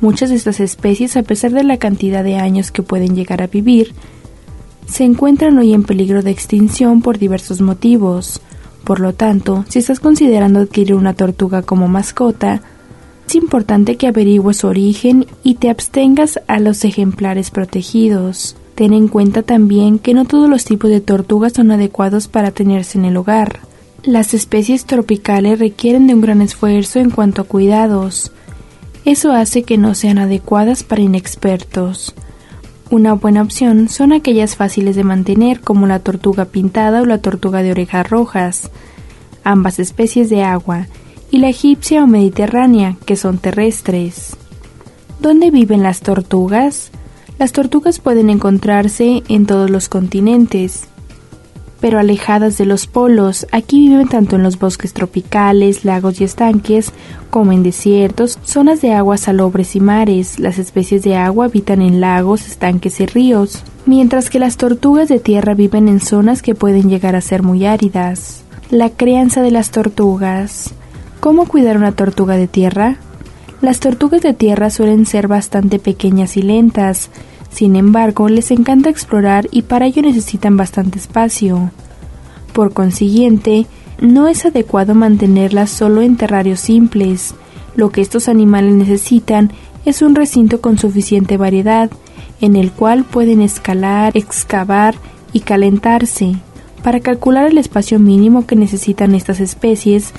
Muchas 0.00 0.30
de 0.30 0.36
estas 0.36 0.60
especies, 0.60 1.16
a 1.16 1.22
pesar 1.22 1.52
de 1.52 1.64
la 1.64 1.76
cantidad 1.76 2.24
de 2.24 2.36
años 2.36 2.70
que 2.70 2.82
pueden 2.82 3.14
llegar 3.14 3.42
a 3.42 3.46
vivir, 3.46 3.94
se 4.86 5.04
encuentran 5.04 5.58
hoy 5.58 5.72
en 5.72 5.84
peligro 5.84 6.22
de 6.22 6.30
extinción 6.30 7.02
por 7.02 7.18
diversos 7.18 7.60
motivos. 7.60 8.40
Por 8.84 9.00
lo 9.00 9.14
tanto, 9.14 9.64
si 9.68 9.78
estás 9.78 10.00
considerando 10.00 10.60
adquirir 10.60 10.94
una 10.94 11.14
tortuga 11.14 11.62
como 11.62 11.86
mascota, 11.86 12.62
es 13.28 13.36
importante 13.36 13.96
que 13.96 14.08
averigües 14.08 14.58
su 14.58 14.66
origen 14.66 15.26
y 15.42 15.54
te 15.54 15.70
abstengas 15.70 16.40
a 16.48 16.58
los 16.58 16.84
ejemplares 16.84 17.50
protegidos. 17.50 18.56
Ten 18.74 18.92
en 18.92 19.08
cuenta 19.08 19.42
también 19.42 19.98
que 19.98 20.14
no 20.14 20.24
todos 20.24 20.50
los 20.50 20.64
tipos 20.64 20.90
de 20.90 21.00
tortugas 21.00 21.52
son 21.52 21.70
adecuados 21.70 22.28
para 22.28 22.50
tenerse 22.50 22.98
en 22.98 23.04
el 23.04 23.16
hogar. 23.16 23.60
Las 24.04 24.34
especies 24.34 24.84
tropicales 24.84 25.60
requieren 25.60 26.08
de 26.08 26.14
un 26.14 26.22
gran 26.22 26.42
esfuerzo 26.42 26.98
en 26.98 27.10
cuanto 27.10 27.42
a 27.42 27.44
cuidados. 27.44 28.32
Eso 29.04 29.30
hace 29.30 29.62
que 29.62 29.78
no 29.78 29.94
sean 29.94 30.18
adecuadas 30.18 30.82
para 30.82 31.02
inexpertos. 31.02 32.12
Una 32.90 33.12
buena 33.12 33.42
opción 33.42 33.88
son 33.88 34.12
aquellas 34.12 34.56
fáciles 34.56 34.96
de 34.96 35.04
mantener 35.04 35.60
como 35.60 35.86
la 35.86 36.00
tortuga 36.00 36.46
pintada 36.46 37.00
o 37.00 37.06
la 37.06 37.18
tortuga 37.18 37.62
de 37.62 37.70
orejas 37.70 38.10
rojas, 38.10 38.70
ambas 39.44 39.78
especies 39.78 40.28
de 40.28 40.42
agua, 40.42 40.88
y 41.30 41.38
la 41.38 41.48
egipcia 41.48 42.02
o 42.02 42.08
mediterránea, 42.08 42.96
que 43.06 43.14
son 43.14 43.38
terrestres. 43.38 44.36
¿Dónde 45.20 45.52
viven 45.52 45.84
las 45.84 46.00
tortugas? 46.00 46.90
Las 47.38 47.52
tortugas 47.52 48.00
pueden 48.00 48.30
encontrarse 48.30 49.22
en 49.28 49.46
todos 49.46 49.70
los 49.70 49.88
continentes, 49.88 50.88
pero 51.82 51.98
alejadas 51.98 52.56
de 52.58 52.64
los 52.64 52.86
polos. 52.86 53.44
Aquí 53.50 53.88
viven 53.88 54.06
tanto 54.06 54.36
en 54.36 54.44
los 54.44 54.56
bosques 54.56 54.92
tropicales, 54.92 55.84
lagos 55.84 56.20
y 56.20 56.24
estanques, 56.24 56.92
como 57.28 57.50
en 57.50 57.64
desiertos, 57.64 58.38
zonas 58.44 58.80
de 58.80 58.92
aguas 58.92 59.22
salobres 59.22 59.74
y 59.74 59.80
mares. 59.80 60.38
Las 60.38 60.60
especies 60.60 61.02
de 61.02 61.16
agua 61.16 61.46
habitan 61.46 61.82
en 61.82 62.00
lagos, 62.00 62.46
estanques 62.46 63.00
y 63.00 63.06
ríos, 63.06 63.64
mientras 63.84 64.30
que 64.30 64.38
las 64.38 64.58
tortugas 64.58 65.08
de 65.08 65.18
tierra 65.18 65.54
viven 65.54 65.88
en 65.88 65.98
zonas 65.98 66.40
que 66.40 66.54
pueden 66.54 66.88
llegar 66.88 67.16
a 67.16 67.20
ser 67.20 67.42
muy 67.42 67.66
áridas. 67.66 68.44
La 68.70 68.88
crianza 68.88 69.42
de 69.42 69.50
las 69.50 69.72
tortugas. 69.72 70.74
¿Cómo 71.18 71.48
cuidar 71.48 71.76
una 71.76 71.90
tortuga 71.92 72.36
de 72.36 72.46
tierra? 72.46 72.98
Las 73.60 73.80
tortugas 73.80 74.22
de 74.22 74.34
tierra 74.34 74.70
suelen 74.70 75.04
ser 75.04 75.26
bastante 75.26 75.80
pequeñas 75.80 76.36
y 76.36 76.42
lentas, 76.42 77.10
sin 77.52 77.76
embargo, 77.76 78.28
les 78.28 78.50
encanta 78.50 78.88
explorar 78.88 79.46
y 79.50 79.62
para 79.62 79.86
ello 79.86 80.02
necesitan 80.02 80.56
bastante 80.56 80.98
espacio. 80.98 81.70
Por 82.54 82.72
consiguiente, 82.72 83.66
no 84.00 84.26
es 84.26 84.46
adecuado 84.46 84.94
mantenerlas 84.94 85.70
solo 85.70 86.00
en 86.00 86.16
terrarios 86.16 86.60
simples. 86.60 87.34
Lo 87.76 87.90
que 87.90 88.00
estos 88.00 88.28
animales 88.28 88.74
necesitan 88.74 89.52
es 89.84 90.00
un 90.00 90.14
recinto 90.14 90.60
con 90.60 90.78
suficiente 90.78 91.36
variedad, 91.36 91.90
en 92.40 92.56
el 92.56 92.72
cual 92.72 93.04
pueden 93.04 93.42
escalar, 93.42 94.16
excavar 94.16 94.94
y 95.32 95.40
calentarse. 95.40 96.36
Para 96.82 97.00
calcular 97.00 97.46
el 97.46 97.58
espacio 97.58 97.98
mínimo 97.98 98.46
que 98.46 98.56
necesitan 98.56 99.14
estas 99.14 99.40
especies, 99.40 100.12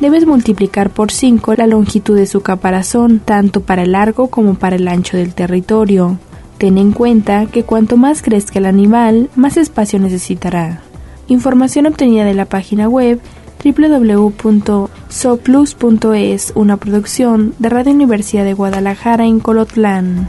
debes 0.00 0.26
multiplicar 0.26 0.90
por 0.90 1.12
5 1.12 1.54
la 1.54 1.66
longitud 1.66 2.16
de 2.16 2.26
su 2.26 2.40
caparazón, 2.40 3.20
tanto 3.24 3.62
para 3.62 3.84
el 3.84 3.92
largo 3.92 4.28
como 4.28 4.54
para 4.54 4.76
el 4.76 4.88
ancho 4.88 5.16
del 5.16 5.34
territorio. 5.34 6.18
Ten 6.60 6.76
en 6.76 6.92
cuenta 6.92 7.46
que 7.46 7.62
cuanto 7.62 7.96
más 7.96 8.20
crezca 8.20 8.58
el 8.58 8.66
animal, 8.66 9.30
más 9.34 9.56
espacio 9.56 9.98
necesitará. 9.98 10.82
Información 11.26 11.86
obtenida 11.86 12.26
de 12.26 12.34
la 12.34 12.44
página 12.44 12.86
web 12.86 13.18
www.soplus.es, 13.64 14.92
una 16.54 16.76
producción 16.76 17.54
de 17.58 17.70
Radio 17.70 17.94
Universidad 17.94 18.44
de 18.44 18.52
Guadalajara 18.52 19.24
en 19.24 19.40
Colotlán. 19.40 20.28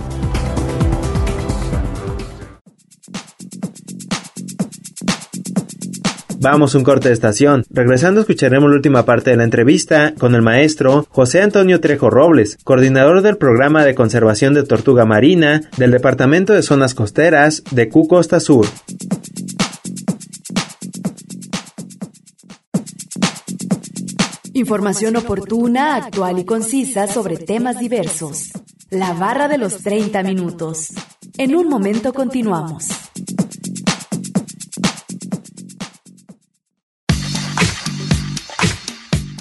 Vamos 6.44 6.74
un 6.74 6.84
corte 6.84 7.10
de 7.10 7.14
estación. 7.14 7.66
Regresando 7.70 8.22
escucharemos 8.22 8.68
la 8.68 8.78
última 8.78 9.06
parte 9.06 9.30
de 9.30 9.38
la 9.38 9.44
entrevista 9.44 10.16
con 10.18 10.34
el 10.34 10.42
maestro 10.42 11.06
José 11.12 11.40
Antonio 11.44 11.80
Trejo 11.80 12.10
Robles, 12.10 12.58
coordinador 12.64 13.22
del 13.22 13.38
programa 13.38 13.86
de 13.86 13.94
conservación 13.94 14.56
de 14.56 14.64
tortuga 14.64 15.06
marina 15.06 15.62
del 15.78 15.92
Departamento 15.92 16.54
de 16.54 16.64
Zonas 16.64 16.96
Costeras 16.96 17.62
de 17.70 17.90
Q 17.90 18.08
Costa 18.08 18.40
Sur. 18.40 18.66
Información 24.54 25.18
oportuna, 25.18 25.96
actual 25.96 26.40
y 26.40 26.46
concisa 26.46 27.06
sobre 27.06 27.38
temas 27.38 27.78
diversos. 27.78 28.50
La 28.90 29.14
barra 29.14 29.48
de 29.48 29.60
los 29.60 29.78
30 29.84 30.24
minutos. 30.24 30.88
En 31.38 31.56
un 31.56 31.70
momento 31.70 32.14
continuamos. 32.14 33.11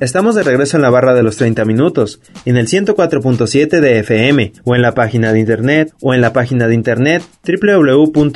Estamos 0.00 0.34
de 0.34 0.42
regreso 0.42 0.78
en 0.78 0.82
la 0.82 0.88
barra 0.88 1.12
de 1.12 1.22
los 1.22 1.36
30 1.36 1.66
minutos, 1.66 2.22
en 2.46 2.56
el 2.56 2.68
104.7 2.68 3.80
de 3.80 3.98
FM, 3.98 4.54
o 4.64 4.74
en 4.74 4.80
la 4.80 4.94
página 4.94 5.30
de 5.34 5.40
internet, 5.40 5.92
o 6.00 6.14
en 6.14 6.22
la 6.22 6.32
página 6.32 6.68
de 6.68 6.74
internet 6.74 7.22
www.radio.dg.mx 7.46 8.32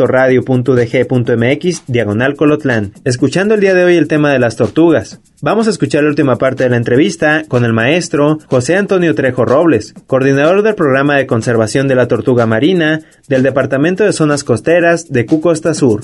diagonal 1.86 2.36
colotlán, 2.36 2.92
escuchando 3.04 3.54
el 3.54 3.62
día 3.62 3.72
de 3.72 3.82
hoy 3.82 3.96
el 3.96 4.08
tema 4.08 4.30
de 4.30 4.40
las 4.40 4.56
tortugas. 4.56 5.22
Vamos 5.40 5.66
a 5.66 5.70
escuchar 5.70 6.02
la 6.02 6.10
última 6.10 6.36
parte 6.36 6.64
de 6.64 6.70
la 6.70 6.76
entrevista 6.76 7.44
con 7.48 7.64
el 7.64 7.72
maestro 7.72 8.40
José 8.46 8.76
Antonio 8.76 9.14
Trejo 9.14 9.46
Robles, 9.46 9.94
coordinador 10.06 10.62
del 10.62 10.74
programa 10.74 11.16
de 11.16 11.26
conservación 11.26 11.88
de 11.88 11.94
la 11.94 12.08
tortuga 12.08 12.44
marina 12.44 13.00
del 13.26 13.42
Departamento 13.42 14.04
de 14.04 14.12
Zonas 14.12 14.44
Costeras 14.44 15.10
de 15.10 15.24
Cucosta 15.24 15.72
Sur. 15.72 16.02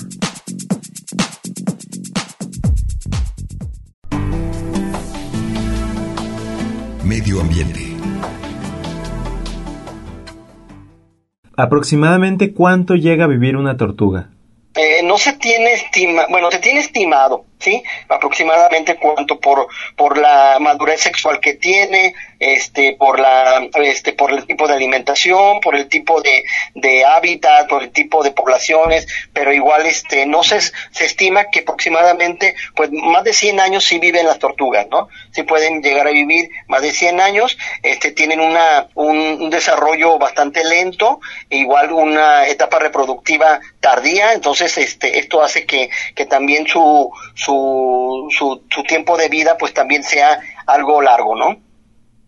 Medio 7.03 7.41
ambiente. 7.41 7.79
¿Aproximadamente 11.57 12.53
cuánto 12.53 12.95
llega 12.95 13.25
a 13.25 13.27
vivir 13.27 13.57
una 13.57 13.75
tortuga? 13.75 14.29
No 15.03 15.17
se 15.17 15.33
tiene 15.33 15.73
estima, 15.73 16.25
bueno, 16.29 16.51
se 16.51 16.59
tiene 16.59 16.79
estimado, 16.79 17.45
¿sí? 17.59 17.83
Aproximadamente 18.09 18.97
cuánto 18.97 19.39
por, 19.39 19.67
por 19.95 20.17
la 20.17 20.57
madurez 20.59 21.01
sexual 21.01 21.39
que 21.39 21.53
tiene, 21.53 22.13
este, 22.39 22.95
por 22.97 23.19
la, 23.19 23.67
este, 23.75 24.13
por 24.13 24.31
el 24.31 24.45
tipo 24.45 24.67
de 24.67 24.73
alimentación, 24.73 25.59
por 25.61 25.75
el 25.75 25.87
tipo 25.87 26.21
de, 26.21 26.43
de 26.75 27.05
hábitat, 27.05 27.69
por 27.69 27.83
el 27.83 27.91
tipo 27.91 28.23
de 28.23 28.31
poblaciones, 28.31 29.07
pero 29.33 29.53
igual, 29.53 29.85
este, 29.85 30.25
no 30.25 30.43
se, 30.43 30.59
se 30.61 31.05
estima 31.05 31.45
que 31.51 31.59
aproximadamente, 31.59 32.55
pues, 32.75 32.89
más 32.91 33.23
de 33.23 33.33
100 33.33 33.59
años 33.59 33.85
sí 33.85 33.99
viven 33.99 34.25
las 34.25 34.39
tortugas, 34.39 34.87
¿no? 34.89 35.07
Sí 35.31 35.43
pueden 35.43 35.81
llegar 35.81 36.07
a 36.07 36.11
vivir 36.11 36.49
más 36.67 36.81
de 36.81 36.91
100 36.91 37.21
años, 37.21 37.57
este, 37.83 38.11
tienen 38.11 38.39
una, 38.39 38.87
un, 38.95 39.17
un 39.17 39.49
desarrollo 39.49 40.17
bastante 40.17 40.63
lento, 40.63 41.19
igual 41.49 41.91
una 41.91 42.47
etapa 42.47 42.79
reproductiva 42.79 43.59
tardía, 43.79 44.33
entonces, 44.33 44.77
este, 44.77 45.00
esto 45.09 45.43
hace 45.43 45.65
que, 45.65 45.89
que 46.15 46.25
también 46.25 46.67
su, 46.67 47.09
su, 47.33 48.27
su, 48.29 48.61
su 48.69 48.83
tiempo 48.83 49.17
de 49.17 49.29
vida, 49.29 49.57
pues, 49.57 49.73
también 49.73 50.03
sea 50.03 50.39
algo 50.65 51.01
largo, 51.01 51.35
¿no? 51.35 51.57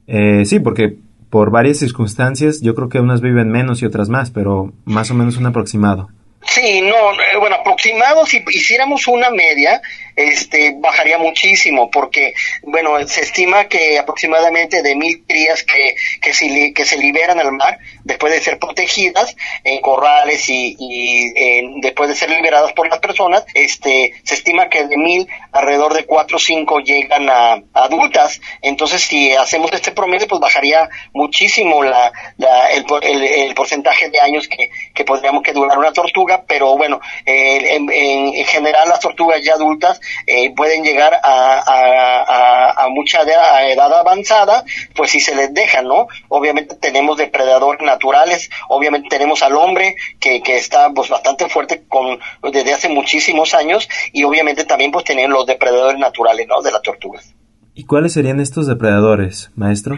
Eh, 0.07 0.45
sí, 0.45 0.59
porque 0.59 0.95
por 1.29 1.49
varias 1.49 1.79
circunstancias 1.79 2.61
yo 2.61 2.75
creo 2.75 2.89
que 2.89 2.99
unas 2.99 3.21
viven 3.21 3.49
menos 3.49 3.81
y 3.81 3.85
otras 3.85 4.09
más, 4.09 4.31
pero 4.31 4.71
más 4.85 5.09
o 5.09 5.13
menos 5.13 5.37
un 5.37 5.47
aproximado. 5.47 6.09
Sí, 6.45 6.81
no, 6.81 7.13
eh, 7.13 7.37
bueno, 7.39 7.55
aproximado, 7.55 8.25
si 8.25 8.43
hiciéramos 8.51 9.07
una 9.07 9.29
media, 9.29 9.81
este, 10.15 10.75
bajaría 10.77 11.17
muchísimo, 11.17 11.89
porque, 11.89 12.33
bueno, 12.63 13.05
se 13.07 13.21
estima 13.21 13.65
que 13.65 13.97
aproximadamente 13.97 14.81
de 14.81 14.95
mil 14.95 15.23
crías 15.25 15.63
que, 15.63 15.95
que, 16.21 16.33
se, 16.33 16.73
que 16.73 16.85
se 16.85 16.97
liberan 16.97 17.39
al 17.39 17.51
mar, 17.51 17.79
después 18.03 18.33
de 18.33 18.41
ser 18.41 18.59
protegidas 18.59 19.35
en 19.63 19.81
corrales 19.81 20.49
y, 20.49 20.75
y 20.79 21.81
después 21.81 22.09
de 22.09 22.15
ser 22.15 22.29
liberadas 22.29 22.73
por 22.73 22.87
las 22.89 22.99
personas, 22.99 23.45
este, 23.53 24.13
se 24.23 24.35
estima 24.35 24.69
que 24.69 24.85
de 24.85 24.97
mil, 24.97 25.27
alrededor 25.51 25.93
de 25.93 26.05
cuatro 26.05 26.37
o 26.37 26.39
cinco 26.39 26.79
llegan 26.79 27.29
a, 27.29 27.61
adultas, 27.73 28.41
entonces 28.61 29.01
si 29.01 29.31
hacemos 29.33 29.71
este 29.73 29.91
promedio, 29.91 30.27
pues 30.27 30.41
bajaría 30.41 30.89
muchísimo 31.13 31.83
la, 31.83 32.11
la 32.37 32.69
el, 32.71 32.85
el, 33.01 33.23
el, 33.23 33.55
porcentaje 33.55 34.09
de 34.09 34.19
años 34.19 34.47
que, 34.47 34.69
que 34.93 35.05
podríamos 35.05 35.43
que 35.43 35.53
durar 35.53 35.77
una 35.77 35.91
tortuga, 35.91 36.43
pero 36.47 36.77
bueno, 36.77 36.99
eh, 37.25 37.75
en, 37.75 37.91
en, 37.91 38.33
en 38.33 38.45
general 38.45 38.89
las 38.89 38.99
tortugas 38.99 39.41
ya 39.43 39.53
adultas 39.53 39.99
eh, 40.27 40.53
pueden 40.55 40.83
llegar 40.83 41.13
a, 41.23 41.63
a, 41.65 42.83
a, 42.83 42.87
mucha 42.89 43.21
edad, 43.21 43.55
a 43.55 43.67
edad 43.69 43.93
avanzada, 43.93 44.63
pues 44.95 45.11
si 45.11 45.19
se 45.19 45.35
les 45.35 45.53
deja, 45.53 45.81
¿no? 45.81 46.07
Obviamente 46.29 46.75
tenemos 46.75 47.17
depredadores 47.17 47.81
naturales, 47.81 48.49
obviamente 48.69 49.09
tenemos 49.09 49.43
al 49.43 49.55
hombre 49.55 49.95
que, 50.19 50.41
que 50.41 50.57
está 50.57 50.89
pues 50.91 51.09
bastante 51.09 51.47
fuerte 51.49 51.83
con 51.87 52.19
desde 52.51 52.73
hace 52.73 52.89
muchísimos 52.89 53.53
años 53.53 53.87
y 54.11 54.23
obviamente 54.23 54.63
también 54.65 54.91
pues 54.91 55.05
tenemos 55.05 55.31
los 55.31 55.45
depredadores 55.45 55.99
naturales, 55.99 56.47
¿no? 56.47 56.61
De 56.61 56.71
las 56.71 56.81
tortugas. 56.81 57.33
¿Y 57.75 57.85
cuáles 57.85 58.13
serían 58.13 58.39
estos 58.39 58.67
depredadores, 58.67 59.49
maestro? 59.55 59.97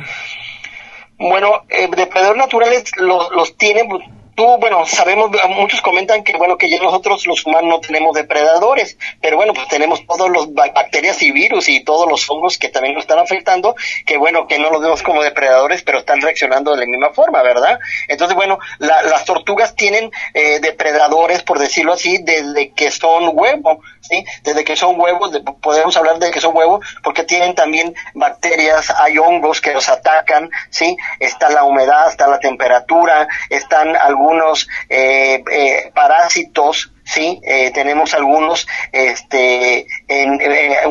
Bueno, 1.18 1.64
eh, 1.70 1.88
depredadores 1.96 2.38
naturales 2.38 2.84
los, 2.98 3.32
los 3.32 3.58
tienen 3.58 3.88
pues, 3.88 4.04
tú, 4.36 4.58
bueno, 4.58 4.86
sabemos, 4.86 5.32
muchos 5.50 5.82
comentan 5.82 6.24
que, 6.24 6.38
bueno, 6.38 6.58
que 6.58 6.70
ya 6.70 6.78
nosotros 6.80 7.26
los 7.26 7.46
humanos 7.46 7.70
no 7.70 7.80
tenemos 7.80 8.14
depredadores, 8.14 8.98
pero 9.22 9.38
bueno, 9.38 9.54
pues 9.54 9.68
tenemos 9.68 10.06
todos 10.06 10.30
los 10.30 10.54
bacterias 10.54 11.22
y 11.22 11.32
virus 11.32 11.70
y 11.70 11.84
todos 11.84 12.10
los 12.10 12.30
hongos 12.30 12.58
que 12.58 12.70
también 12.70 12.94
nos 12.96 13.04
están 13.04 13.20
afectando, 13.20 13.76
que 14.06 14.18
bueno, 14.18 14.48
que 14.48 14.60
no 14.60 14.70
los 14.70 14.82
vemos 14.82 15.02
como 15.04 15.24
depredadores, 15.24 15.84
pero 15.84 16.00
están 16.00 16.22
reaccionando 16.22 16.76
de 16.76 16.82
la 16.82 16.86
misma 16.86 17.10
forma, 17.12 17.42
¿verdad? 17.42 17.80
Entonces, 18.08 18.36
bueno, 18.36 18.60
la, 18.80 19.02
las 19.04 19.26
tortugas 19.26 19.76
tienen 19.76 20.12
eh, 20.34 20.60
depredadores, 20.60 21.42
por 21.44 21.60
decirlo 21.60 21.94
así, 21.94 22.18
desde 22.20 22.72
que 22.72 22.92
son 22.92 23.32
huevo, 23.34 23.82
¿sí? 24.02 24.26
Desde 24.44 24.64
que 24.64 24.76
son 24.76 25.00
huevos, 25.00 25.32
de, 25.32 25.42
podemos 25.42 25.96
hablar 25.96 26.20
de 26.20 26.32
que 26.32 26.42
son 26.42 26.56
huevos, 26.56 26.86
porque 27.04 27.24
tienen 27.24 27.56
también 27.56 27.96
bacterias, 28.14 28.90
hay 28.90 29.18
hongos 29.18 29.62
que 29.62 29.74
los 29.74 29.88
atacan, 29.90 30.50
¿sí? 30.70 30.98
Está 31.20 31.50
la 31.50 31.64
humedad, 31.64 32.10
está 32.10 32.28
la 32.28 32.40
temperatura, 32.40 33.28
están 33.50 33.96
algunos 33.96 34.25
algunos 34.26 34.68
eh, 34.90 35.44
eh, 35.52 35.92
parásitos 35.94 36.92
sí 37.04 37.40
eh, 37.44 37.72
tenemos 37.72 38.14
algunos 38.16 38.68
este 38.92 39.86
en, 40.08 40.40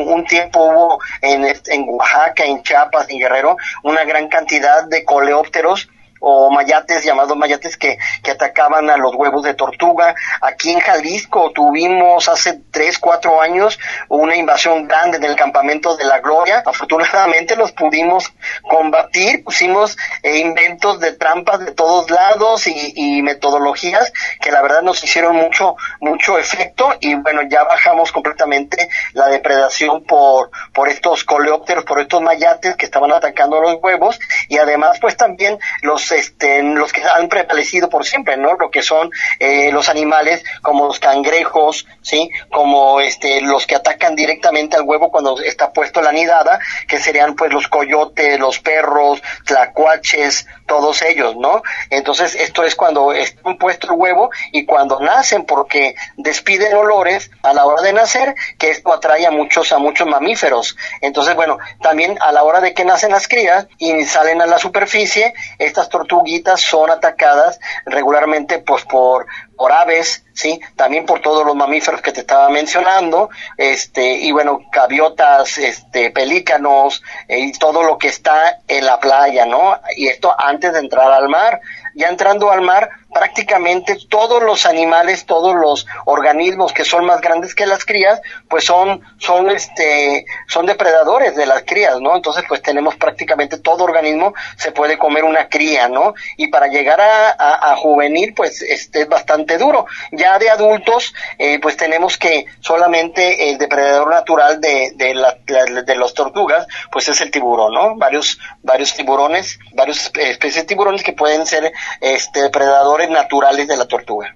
un 0.07 0.25
tiempo 0.25 0.63
hubo 0.63 0.99
en, 1.21 1.45
en 1.45 1.85
Oaxaca 1.89 2.45
en 2.45 2.63
Chiapas 2.63 3.09
en 3.09 3.19
Guerrero 3.19 3.57
una 3.83 4.05
gran 4.05 4.29
cantidad 4.29 4.87
de 4.87 5.03
coleópteros 5.03 5.89
o 6.19 6.49
mayates, 6.49 7.03
llamados 7.03 7.37
mayates, 7.37 7.77
que, 7.77 7.97
que 8.23 8.31
atacaban 8.31 8.89
a 8.89 8.97
los 8.97 9.13
huevos 9.15 9.43
de 9.43 9.53
tortuga. 9.53 10.15
Aquí 10.41 10.71
en 10.71 10.79
Jalisco 10.79 11.51
tuvimos 11.51 12.27
hace 12.29 12.61
tres, 12.71 12.97
cuatro 12.97 13.41
años 13.41 13.79
una 14.09 14.35
invasión 14.35 14.87
grande 14.87 15.17
en 15.17 15.23
el 15.23 15.35
campamento 15.35 15.95
de 15.97 16.05
la 16.05 16.19
Gloria. 16.19 16.63
Afortunadamente 16.65 17.55
los 17.55 17.71
pudimos 17.71 18.31
combatir, 18.63 19.43
pusimos 19.43 19.97
eh, 20.23 20.39
inventos 20.39 20.99
de 20.99 21.13
trampas 21.13 21.59
de 21.59 21.71
todos 21.71 22.09
lados 22.09 22.67
y, 22.67 22.93
y, 22.95 23.21
metodologías 23.21 24.11
que 24.41 24.51
la 24.51 24.61
verdad 24.61 24.81
nos 24.81 25.03
hicieron 25.03 25.35
mucho, 25.35 25.75
mucho 25.99 26.37
efecto 26.37 26.95
y 26.99 27.15
bueno, 27.15 27.41
ya 27.49 27.63
bajamos 27.63 28.11
completamente 28.11 28.89
la 29.13 29.27
depredación 29.27 30.03
por, 30.03 30.51
por 30.73 30.89
estos 30.89 31.23
coleópteros, 31.23 31.83
por 31.85 31.99
estos 31.99 32.21
mayates 32.21 32.75
que 32.75 32.85
estaban 32.85 33.11
atacando 33.11 33.61
los 33.61 33.77
huevos 33.81 34.19
y 34.47 34.57
además 34.57 34.97
pues 34.99 35.17
también 35.17 35.57
los 35.81 36.04
este, 36.11 36.61
los 36.63 36.91
que 36.91 37.03
han 37.03 37.29
prevalecido 37.29 37.89
por 37.89 38.05
siempre, 38.05 38.37
¿no? 38.37 38.53
Lo 38.53 38.69
que 38.69 38.81
son 38.81 39.11
eh, 39.39 39.71
los 39.71 39.89
animales 39.89 40.43
como 40.61 40.87
los 40.87 40.99
cangrejos, 40.99 41.85
¿sí? 42.01 42.29
Como 42.51 43.01
este, 43.01 43.41
los 43.41 43.65
que 43.67 43.75
atacan 43.75 44.15
directamente 44.15 44.75
al 44.75 44.83
huevo 44.83 45.11
cuando 45.11 45.39
está 45.41 45.71
puesto 45.71 46.01
la 46.01 46.11
nidada, 46.11 46.59
que 46.87 46.99
serían 46.99 47.35
pues 47.35 47.51
los 47.51 47.67
coyotes, 47.67 48.39
los 48.39 48.59
perros, 48.59 49.21
tlacuaches, 49.45 50.47
todos 50.65 51.01
ellos, 51.01 51.35
¿no? 51.35 51.61
Entonces, 51.89 52.35
esto 52.35 52.63
es 52.63 52.75
cuando 52.75 53.13
está 53.13 53.41
puesto 53.59 53.87
el 53.87 53.99
huevo 53.99 54.29
y 54.51 54.65
cuando 54.65 54.99
nacen, 54.99 55.45
porque 55.45 55.95
despiden 56.17 56.75
olores 56.75 57.31
a 57.43 57.53
la 57.53 57.65
hora 57.65 57.81
de 57.81 57.93
nacer, 57.93 58.35
que 58.57 58.71
esto 58.71 58.93
atrae 58.93 59.25
a 59.25 59.31
muchos, 59.31 59.71
a 59.71 59.77
muchos 59.77 60.07
mamíferos. 60.07 60.75
Entonces, 61.01 61.35
bueno, 61.35 61.57
también 61.81 62.17
a 62.21 62.31
la 62.31 62.43
hora 62.43 62.61
de 62.61 62.73
que 62.73 62.85
nacen 62.85 63.11
las 63.11 63.27
crías 63.27 63.67
y 63.77 64.03
salen 64.05 64.41
a 64.41 64.45
la 64.45 64.57
superficie, 64.57 65.33
estas 65.59 65.89
tortuguitas 65.95 66.59
son 66.59 66.89
atacadas 66.89 67.57
regularmente 67.85 68.59
pues 68.59 68.83
por 68.83 69.25
por 69.55 69.71
aves, 69.71 70.25
sí, 70.33 70.59
también 70.75 71.05
por 71.05 71.21
todos 71.21 71.45
los 71.45 71.55
mamíferos 71.55 72.01
que 72.01 72.11
te 72.11 72.21
estaba 72.21 72.49
mencionando, 72.49 73.29
este, 73.57 74.15
y 74.15 74.31
bueno, 74.31 74.59
gaviotas, 74.71 75.57
este, 75.57 76.11
pelícanos, 76.11 77.01
eh, 77.27 77.39
y 77.39 77.51
todo 77.53 77.83
lo 77.83 77.97
que 77.97 78.09
está 78.09 78.59
en 78.67 78.85
la 78.85 78.99
playa, 78.99 79.45
¿no? 79.45 79.79
Y 79.95 80.07
esto 80.07 80.35
antes 80.37 80.73
de 80.73 80.79
entrar 80.79 81.11
al 81.11 81.29
mar. 81.29 81.61
Ya 81.97 82.09
entrando 82.09 82.51
al 82.51 82.59
mar, 82.59 82.89
prácticamente 83.15 83.97
todos 84.09 84.43
los 84.43 84.65
animales, 84.65 85.25
todos 85.25 85.55
los 85.55 85.87
organismos 86.03 86.73
que 86.73 86.83
son 86.83 87.05
más 87.05 87.21
grandes 87.21 87.55
que 87.55 87.65
las 87.65 87.85
crías, 87.85 88.19
pues 88.49 88.65
son, 88.65 89.01
son 89.19 89.49
este, 89.49 90.25
son 90.49 90.65
depredadores 90.65 91.33
de 91.33 91.45
las 91.45 91.63
crías, 91.63 92.01
¿no? 92.01 92.13
Entonces, 92.13 92.43
pues 92.45 92.61
tenemos 92.61 92.97
prácticamente 92.97 93.57
todo 93.57 93.85
organismo 93.85 94.33
se 94.57 94.73
puede 94.73 94.97
comer 94.97 95.23
una 95.23 95.47
cría, 95.47 95.87
¿no? 95.87 96.13
Y 96.35 96.47
para 96.47 96.67
llegar 96.67 96.99
a, 96.99 97.71
a, 97.71 97.77
juvenil, 97.77 98.33
pues 98.33 98.61
este 98.61 99.03
es 99.03 99.07
bastante 99.07 99.57
duro. 99.57 99.85
Ya 100.11 100.37
de 100.37 100.49
adultos, 100.49 101.13
eh, 101.37 101.57
pues 101.61 101.77
tenemos 101.77 102.17
que 102.17 102.47
solamente 102.59 103.49
el 103.49 103.57
depredador 103.57 104.09
natural 104.09 104.59
de, 104.59 104.91
de, 104.95 105.13
la, 105.13 105.37
de 105.45 105.95
los 105.95 106.13
tortugas, 106.13 106.67
pues 106.91 107.07
es 107.07 107.21
el 107.21 107.31
tiburón, 107.31 107.73
¿no? 107.73 107.95
Varios, 107.95 108.39
varios 108.61 108.93
tiburones, 108.93 109.57
varias 109.73 110.11
especies 110.13 110.55
de 110.55 110.63
tiburones 110.63 111.01
que 111.01 111.13
pueden 111.13 111.45
ser 111.45 111.71
este 112.01 112.41
depredadores 112.41 113.04
naturales 113.09 113.67
de 113.67 113.77
la 113.77 113.85
tortuga. 113.85 114.35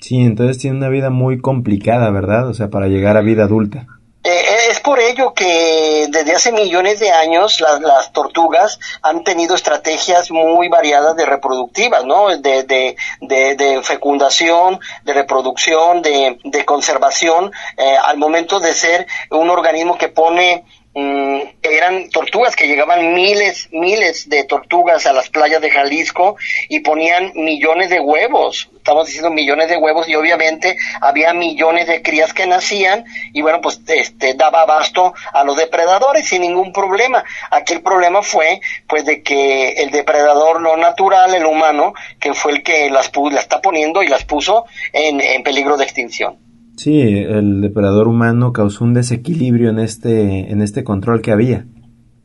Sí, 0.00 0.20
entonces 0.20 0.58
tiene 0.58 0.76
una 0.76 0.88
vida 0.88 1.10
muy 1.10 1.40
complicada, 1.40 2.10
¿verdad? 2.10 2.48
O 2.48 2.54
sea, 2.54 2.68
para 2.68 2.88
llegar 2.88 3.16
a 3.16 3.22
vida 3.22 3.44
adulta. 3.44 3.86
Eh, 4.26 4.70
es 4.70 4.80
por 4.80 5.00
ello 5.00 5.34
que 5.34 6.06
desde 6.08 6.32
hace 6.32 6.50
millones 6.50 6.98
de 6.98 7.10
años 7.10 7.60
las, 7.60 8.10
tortugas 8.10 8.80
han 9.02 9.22
tenido 9.22 9.54
estrategias 9.54 10.30
muy 10.30 10.68
variadas 10.68 11.14
de 11.14 11.26
reproductivas, 11.26 12.06
¿no? 12.06 12.28
De, 12.28 12.62
de, 12.62 12.96
de, 13.20 13.80
fecundación, 13.82 14.80
de 15.04 15.12
reproducción, 15.12 16.00
de, 16.00 16.64
conservación, 16.64 17.52
eh, 17.76 17.96
al 18.02 18.16
momento 18.16 18.60
de 18.60 18.72
ser 18.72 19.06
un 19.30 19.50
organismo 19.50 19.98
que 19.98 20.08
pone 20.08 20.64
Mm, 20.96 21.40
eran 21.62 22.08
tortugas 22.10 22.54
que 22.54 22.68
llegaban 22.68 23.14
miles, 23.14 23.68
miles 23.72 24.28
de 24.28 24.44
tortugas 24.44 25.06
a 25.06 25.12
las 25.12 25.28
playas 25.28 25.60
de 25.60 25.68
Jalisco 25.68 26.36
y 26.68 26.80
ponían 26.80 27.32
millones 27.34 27.90
de 27.90 27.98
huevos, 27.98 28.70
estamos 28.76 29.06
diciendo 29.06 29.30
millones 29.30 29.68
de 29.68 29.76
huevos 29.76 30.08
y 30.08 30.14
obviamente 30.14 30.76
había 31.00 31.34
millones 31.34 31.88
de 31.88 32.00
crías 32.00 32.32
que 32.32 32.46
nacían 32.46 33.06
y 33.32 33.42
bueno, 33.42 33.60
pues 33.60 33.80
este 33.88 34.34
daba 34.34 34.62
abasto 34.62 35.14
a 35.32 35.42
los 35.42 35.56
depredadores 35.56 36.28
sin 36.28 36.42
ningún 36.42 36.72
problema. 36.72 37.24
Aquí 37.50 37.72
el 37.72 37.82
problema 37.82 38.22
fue 38.22 38.60
pues 38.86 39.04
de 39.04 39.24
que 39.24 39.72
el 39.72 39.90
depredador 39.90 40.60
no 40.60 40.76
natural, 40.76 41.34
el 41.34 41.44
humano, 41.44 41.94
que 42.20 42.34
fue 42.34 42.52
el 42.52 42.62
que 42.62 42.88
las, 42.88 43.10
las 43.32 43.42
está 43.42 43.60
poniendo 43.60 44.04
y 44.04 44.06
las 44.06 44.24
puso 44.24 44.66
en 44.92 45.42
peligro 45.42 45.76
de 45.76 45.84
extinción. 45.84 46.43
Sí, 46.76 47.00
el 47.00 47.60
depredador 47.60 48.08
humano 48.08 48.52
causó 48.52 48.84
un 48.84 48.94
desequilibrio 48.94 49.70
en 49.70 49.78
este, 49.78 50.50
en 50.50 50.60
este 50.60 50.84
control 50.84 51.22
que 51.22 51.32
había. 51.32 51.66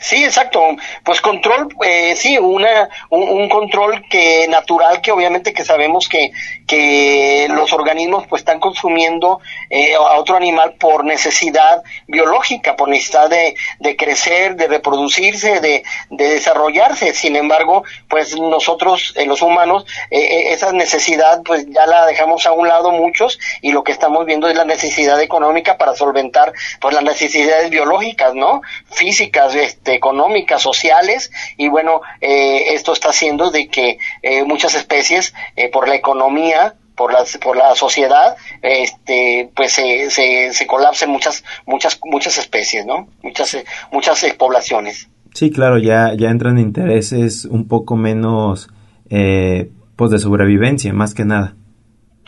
Sí, 0.02 0.24
exacto. 0.24 0.62
Pues 1.04 1.20
control, 1.20 1.68
eh, 1.86 2.16
sí, 2.16 2.38
una, 2.38 2.88
un, 3.10 3.50
control 3.50 4.06
que 4.10 4.48
natural 4.48 5.02
que 5.02 5.12
obviamente 5.12 5.52
que 5.52 5.66
sabemos 5.66 6.08
que, 6.08 6.32
que 6.66 7.48
los 7.50 7.74
organismos 7.74 8.26
pues 8.28 8.44
están 8.44 8.62
consumiendo 8.62 9.42
eh, 9.70 9.96
a 9.96 10.18
otro 10.18 10.38
animal 10.38 10.76
por 10.80 11.04
necesidad 11.04 11.84
biológica, 12.08 12.78
por 12.78 12.88
necesidad 12.88 13.30
de, 13.30 13.56
de 13.80 13.98
crecer, 13.98 14.56
de 14.56 14.68
reproducirse, 14.70 15.60
de, 15.60 15.84
de, 16.10 16.30
desarrollarse. 16.30 17.14
Sin 17.14 17.36
embargo, 17.36 17.84
pues 18.08 18.40
nosotros, 18.40 19.14
eh, 19.18 19.26
los 19.26 19.42
humanos, 19.42 19.86
eh, 20.12 20.54
esa 20.54 20.72
necesidad 20.72 21.42
pues 21.44 21.66
ya 21.68 21.86
la 21.86 22.06
dejamos 22.06 22.46
a 22.46 22.54
un 22.54 22.70
lado 22.70 22.92
muchos 22.92 23.38
y 23.62 23.74
lo 23.74 23.84
que 23.84 23.92
estamos 23.92 24.26
viendo 24.26 24.48
es 24.48 24.56
la 24.56 24.64
necesidad 24.64 25.22
económica 25.22 25.78
para 25.78 25.94
solventar 25.94 26.54
pues 26.80 26.96
las 26.96 27.04
necesidades 27.04 27.70
biológicas, 27.70 28.34
¿no? 28.34 28.62
Físicas, 28.90 29.56
este 29.56 29.89
este, 29.90 29.96
económicas, 29.96 30.62
sociales, 30.62 31.32
y 31.58 31.70
bueno, 31.70 32.02
eh, 32.22 32.74
esto 32.74 32.94
está 32.94 33.10
haciendo 33.10 33.52
de 33.52 33.68
que 33.68 33.98
eh, 34.22 34.44
muchas 34.44 34.76
especies, 34.76 35.34
eh, 35.56 35.70
por 35.70 35.88
la 35.88 35.96
economía, 35.96 36.76
por 36.96 37.14
la, 37.14 37.26
por 37.42 37.58
la 37.58 37.76
sociedad, 37.76 38.36
este, 38.62 39.50
pues 39.56 39.74
se, 39.74 40.10
se, 40.10 40.54
se 40.54 40.68
colapsen 40.68 41.10
muchas, 41.10 41.44
muchas, 41.66 42.00
muchas 42.04 42.38
especies, 42.38 42.86
¿no? 42.86 43.08
Muchas, 43.24 43.58
muchas 43.92 44.26
poblaciones. 44.38 45.10
Sí, 45.34 45.52
claro, 45.52 45.78
ya, 45.78 46.14
ya 46.18 46.30
entran 46.30 46.58
intereses 46.58 47.46
un 47.46 47.68
poco 47.68 47.96
menos, 47.96 48.68
pues 49.10 50.12
de 50.12 50.20
sobrevivencia, 50.20 50.92
más 50.94 51.14
que 51.14 51.24
nada. 51.24 51.56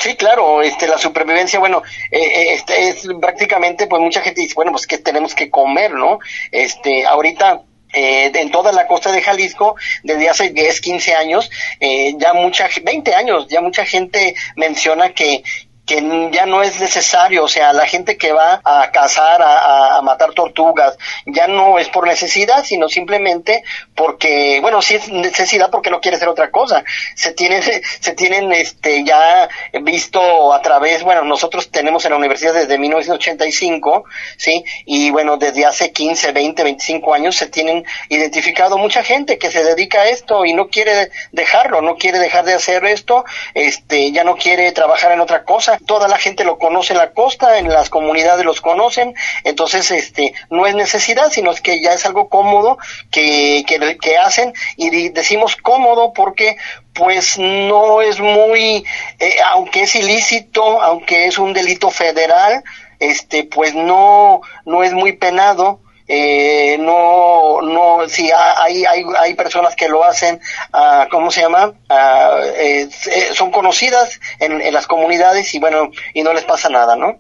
Sí, 0.02 0.16
claro, 0.16 0.64
este, 0.64 0.88
la 0.88 0.98
supervivencia, 0.98 1.60
bueno, 1.60 1.84
eh, 2.10 2.54
este, 2.54 2.90
es 2.90 3.08
prácticamente, 3.22 3.86
pues 3.86 4.02
mucha 4.02 4.22
gente 4.22 4.42
dice, 4.42 4.56
bueno, 4.56 4.72
pues 4.72 4.88
que 4.88 4.98
tenemos 4.98 5.36
que 5.36 5.52
comer, 5.52 5.92
¿no? 5.92 6.18
Este, 6.52 7.06
ahorita 7.06 7.62
eh, 7.94 8.32
en 8.34 8.50
toda 8.50 8.72
la 8.72 8.88
costa 8.88 9.12
de 9.12 9.22
Jalisco 9.22 9.76
desde 10.02 10.28
hace 10.28 10.50
10, 10.50 10.82
15 10.82 11.14
años, 11.14 11.52
eh, 11.80 12.16
ya 12.18 12.34
mucha, 12.34 12.68
20 12.82 13.14
años, 13.14 13.48
ya 13.48 13.62
mucha 13.62 13.86
gente 13.86 14.34
menciona 14.56 15.14
que, 15.14 15.44
que 15.86 16.30
ya 16.32 16.46
no 16.46 16.62
es 16.62 16.80
necesario, 16.80 17.44
o 17.44 17.48
sea, 17.48 17.74
la 17.74 17.86
gente 17.86 18.18
que 18.18 18.32
va 18.32 18.62
a 18.64 18.92
cazar, 18.92 19.42
a, 19.44 20.02
matar 20.04 20.34
tortugas, 20.34 20.98
ya 21.26 21.48
no 21.48 21.80
es 21.80 21.90
por 21.90 22.08
necesidad, 22.08 22.64
sino 22.64 22.88
simplemente 22.88 23.64
porque, 23.96 24.60
bueno, 24.62 24.82
sí 24.82 24.96
es 24.96 25.10
necesidad 25.10 25.70
porque 25.70 25.90
no 25.90 26.00
quiere 26.00 26.18
hacer 26.18 26.30
otra 26.30 26.50
cosa. 26.50 26.84
Se 27.16 27.34
tienen, 27.34 27.62
se 28.00 28.14
tienen, 28.14 28.52
este, 28.52 29.04
ya 29.04 29.50
visto 29.82 30.54
a 30.54 30.62
través, 30.62 31.04
bueno, 31.04 31.24
nosotros 31.24 31.70
tenemos 31.72 32.06
en 32.06 32.12
la 32.12 32.18
universidad 32.18 32.54
desde 32.54 32.78
1985, 32.78 34.06
sí, 34.38 34.64
y 34.86 35.10
bueno, 35.12 35.38
desde 35.38 35.66
hace 35.66 35.92
15, 35.92 36.32
20, 36.32 36.64
25 36.64 37.14
años 37.14 37.36
se 37.36 37.48
tienen 37.48 37.84
identificado 38.10 38.78
mucha 38.78 39.04
gente 39.04 39.38
que 39.38 39.52
se 39.52 39.64
dedica 39.64 40.02
a 40.02 40.10
esto 40.10 40.46
y 40.46 40.54
no 40.54 40.70
quiere 40.70 41.12
dejarlo, 41.32 41.82
no 41.82 41.96
quiere 41.96 42.20
dejar 42.20 42.46
de 42.46 42.54
hacer 42.54 42.86
esto, 42.86 43.26
este, 43.54 44.12
ya 44.12 44.24
no 44.24 44.36
quiere 44.36 44.72
trabajar 44.72 45.12
en 45.12 45.20
otra 45.20 45.44
cosa 45.44 45.81
toda 45.86 46.08
la 46.08 46.18
gente 46.18 46.44
lo 46.44 46.58
conoce 46.58 46.94
en 46.94 47.00
la 47.00 47.12
costa, 47.12 47.58
en 47.58 47.70
las 47.70 47.90
comunidades 47.90 48.46
los 48.46 48.62
conocen, 48.62 49.14
entonces 49.44 49.92
este 49.92 50.34
no 50.50 50.66
es 50.66 50.76
necesidad, 50.76 51.32
sino 51.32 51.52
es 51.52 51.62
que 51.62 51.82
ya 51.82 51.94
es 51.94 52.06
algo 52.06 52.30
cómodo 52.30 52.78
que, 53.10 53.66
que, 53.66 54.18
hacen 54.18 54.54
y 54.78 55.10
decimos 55.10 55.56
cómodo 55.56 56.14
porque 56.14 56.58
pues 56.94 57.38
no 57.38 58.02
es 58.02 58.20
muy, 58.20 58.86
eh, 59.20 59.36
aunque 59.54 59.82
es 59.82 59.96
ilícito, 59.96 60.82
aunque 60.82 61.26
es 61.26 61.38
un 61.38 61.54
delito 61.54 61.90
federal, 61.90 62.64
este 63.00 63.44
pues 63.44 63.74
no, 63.74 64.42
no 64.66 64.84
es 64.84 64.94
muy 64.94 65.14
penado, 65.14 65.80
eh, 66.14 66.78
no, 66.78 67.62
no, 67.62 68.10
si 68.10 68.30
hay, 68.32 68.84
hay, 68.84 69.06
hay 69.18 69.34
personas 69.34 69.78
que 69.78 69.88
lo 69.88 70.04
hacen, 70.04 70.42
uh, 70.74 71.10
¿cómo 71.10 71.32
se 71.32 71.40
llama? 71.40 71.72
Ah, 71.88 72.38
eh, 72.58 72.90
son 73.32 73.50
conocidas 73.50 74.20
en, 74.42 74.60
en, 74.60 74.74
las 74.74 74.88
comunidades 74.88 75.56
y 75.56 75.60
bueno, 75.60 75.90
y 76.14 76.22
no 76.22 76.34
les 76.34 76.44
pasa 76.44 76.68
nada, 76.68 76.98
¿no? 76.98 77.20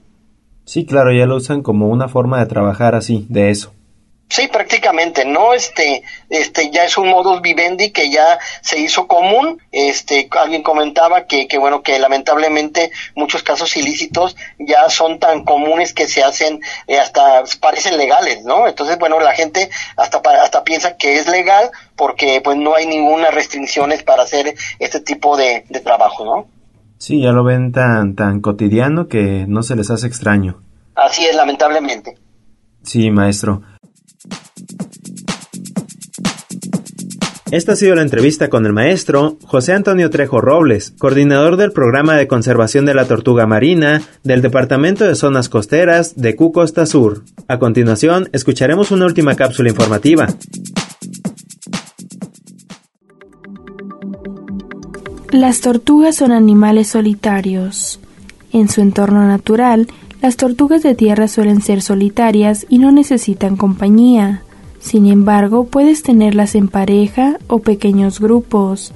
Sí, 0.65 0.85
claro, 0.85 1.13
ya 1.13 1.25
lo 1.25 1.37
usan 1.37 1.61
como 1.61 1.87
una 1.87 2.09
forma 2.09 2.39
de 2.39 2.47
trabajar 2.47 2.93
así, 2.93 3.25
de 3.29 3.49
eso. 3.49 3.73
Sí, 4.31 4.47
prácticamente, 4.47 5.25
¿no? 5.25 5.53
Este, 5.53 6.03
este, 6.29 6.71
ya 6.71 6.85
es 6.85 6.97
un 6.97 7.09
modus 7.09 7.41
vivendi 7.41 7.91
que 7.91 8.09
ya 8.09 8.39
se 8.61 8.79
hizo 8.79 9.05
común. 9.05 9.61
Este, 9.73 10.29
alguien 10.39 10.63
comentaba 10.63 11.25
que, 11.25 11.49
que 11.49 11.57
bueno, 11.57 11.83
que 11.83 11.99
lamentablemente 11.99 12.91
muchos 13.13 13.43
casos 13.43 13.75
ilícitos 13.75 14.37
ya 14.57 14.89
son 14.89 15.19
tan 15.19 15.43
comunes 15.43 15.93
que 15.93 16.07
se 16.07 16.23
hacen, 16.23 16.61
eh, 16.87 16.97
hasta 16.97 17.43
parecen 17.59 17.97
legales, 17.97 18.45
¿no? 18.45 18.69
Entonces, 18.69 18.97
bueno, 18.97 19.19
la 19.19 19.33
gente 19.33 19.69
hasta, 19.97 20.21
hasta 20.41 20.63
piensa 20.63 20.95
que 20.95 21.15
es 21.15 21.27
legal 21.27 21.69
porque 21.97 22.39
pues 22.41 22.55
no 22.55 22.73
hay 22.73 22.85
ninguna 22.85 23.31
restricciones 23.31 24.01
para 24.01 24.23
hacer 24.23 24.55
este 24.79 25.01
tipo 25.01 25.35
de, 25.35 25.65
de 25.67 25.81
trabajo, 25.81 26.23
¿no? 26.23 26.47
Sí, 26.99 27.21
ya 27.21 27.33
lo 27.33 27.43
ven 27.43 27.73
tan, 27.73 28.15
tan 28.15 28.39
cotidiano 28.39 29.09
que 29.09 29.43
no 29.45 29.61
se 29.61 29.75
les 29.75 29.91
hace 29.91 30.07
extraño. 30.07 30.63
Así 30.95 31.25
es, 31.25 31.35
lamentablemente. 31.35 32.17
Sí, 32.83 33.11
maestro. 33.11 33.61
Esta 37.51 37.73
ha 37.73 37.75
sido 37.75 37.95
la 37.95 38.01
entrevista 38.01 38.49
con 38.49 38.65
el 38.65 38.71
maestro 38.71 39.35
José 39.43 39.73
Antonio 39.73 40.09
Trejo 40.09 40.39
Robles, 40.39 40.93
coordinador 40.97 41.57
del 41.57 41.73
Programa 41.73 42.15
de 42.15 42.25
Conservación 42.25 42.85
de 42.85 42.93
la 42.93 43.03
Tortuga 43.03 43.45
Marina 43.45 44.01
del 44.23 44.41
Departamento 44.41 45.03
de 45.03 45.15
Zonas 45.15 45.49
Costeras 45.49 46.15
de 46.15 46.37
Q 46.37 46.53
Costa 46.53 46.85
Sur. 46.85 47.25
A 47.49 47.59
continuación, 47.59 48.29
escucharemos 48.31 48.91
una 48.91 49.05
última 49.05 49.35
cápsula 49.35 49.67
informativa. 49.67 50.27
Las 55.31 55.59
tortugas 55.59 56.15
son 56.15 56.31
animales 56.31 56.87
solitarios. 56.87 57.99
En 58.53 58.69
su 58.69 58.79
entorno 58.79 59.27
natural, 59.27 59.87
las 60.21 60.37
tortugas 60.37 60.83
de 60.83 60.95
tierra 60.95 61.27
suelen 61.27 61.61
ser 61.61 61.81
solitarias 61.81 62.65
y 62.69 62.77
no 62.77 62.93
necesitan 62.93 63.57
compañía. 63.57 64.41
Sin 64.81 65.05
embargo, 65.05 65.65
puedes 65.65 66.03
tenerlas 66.03 66.55
en 66.55 66.67
pareja 66.67 67.37
o 67.47 67.59
pequeños 67.59 68.19
grupos, 68.19 68.93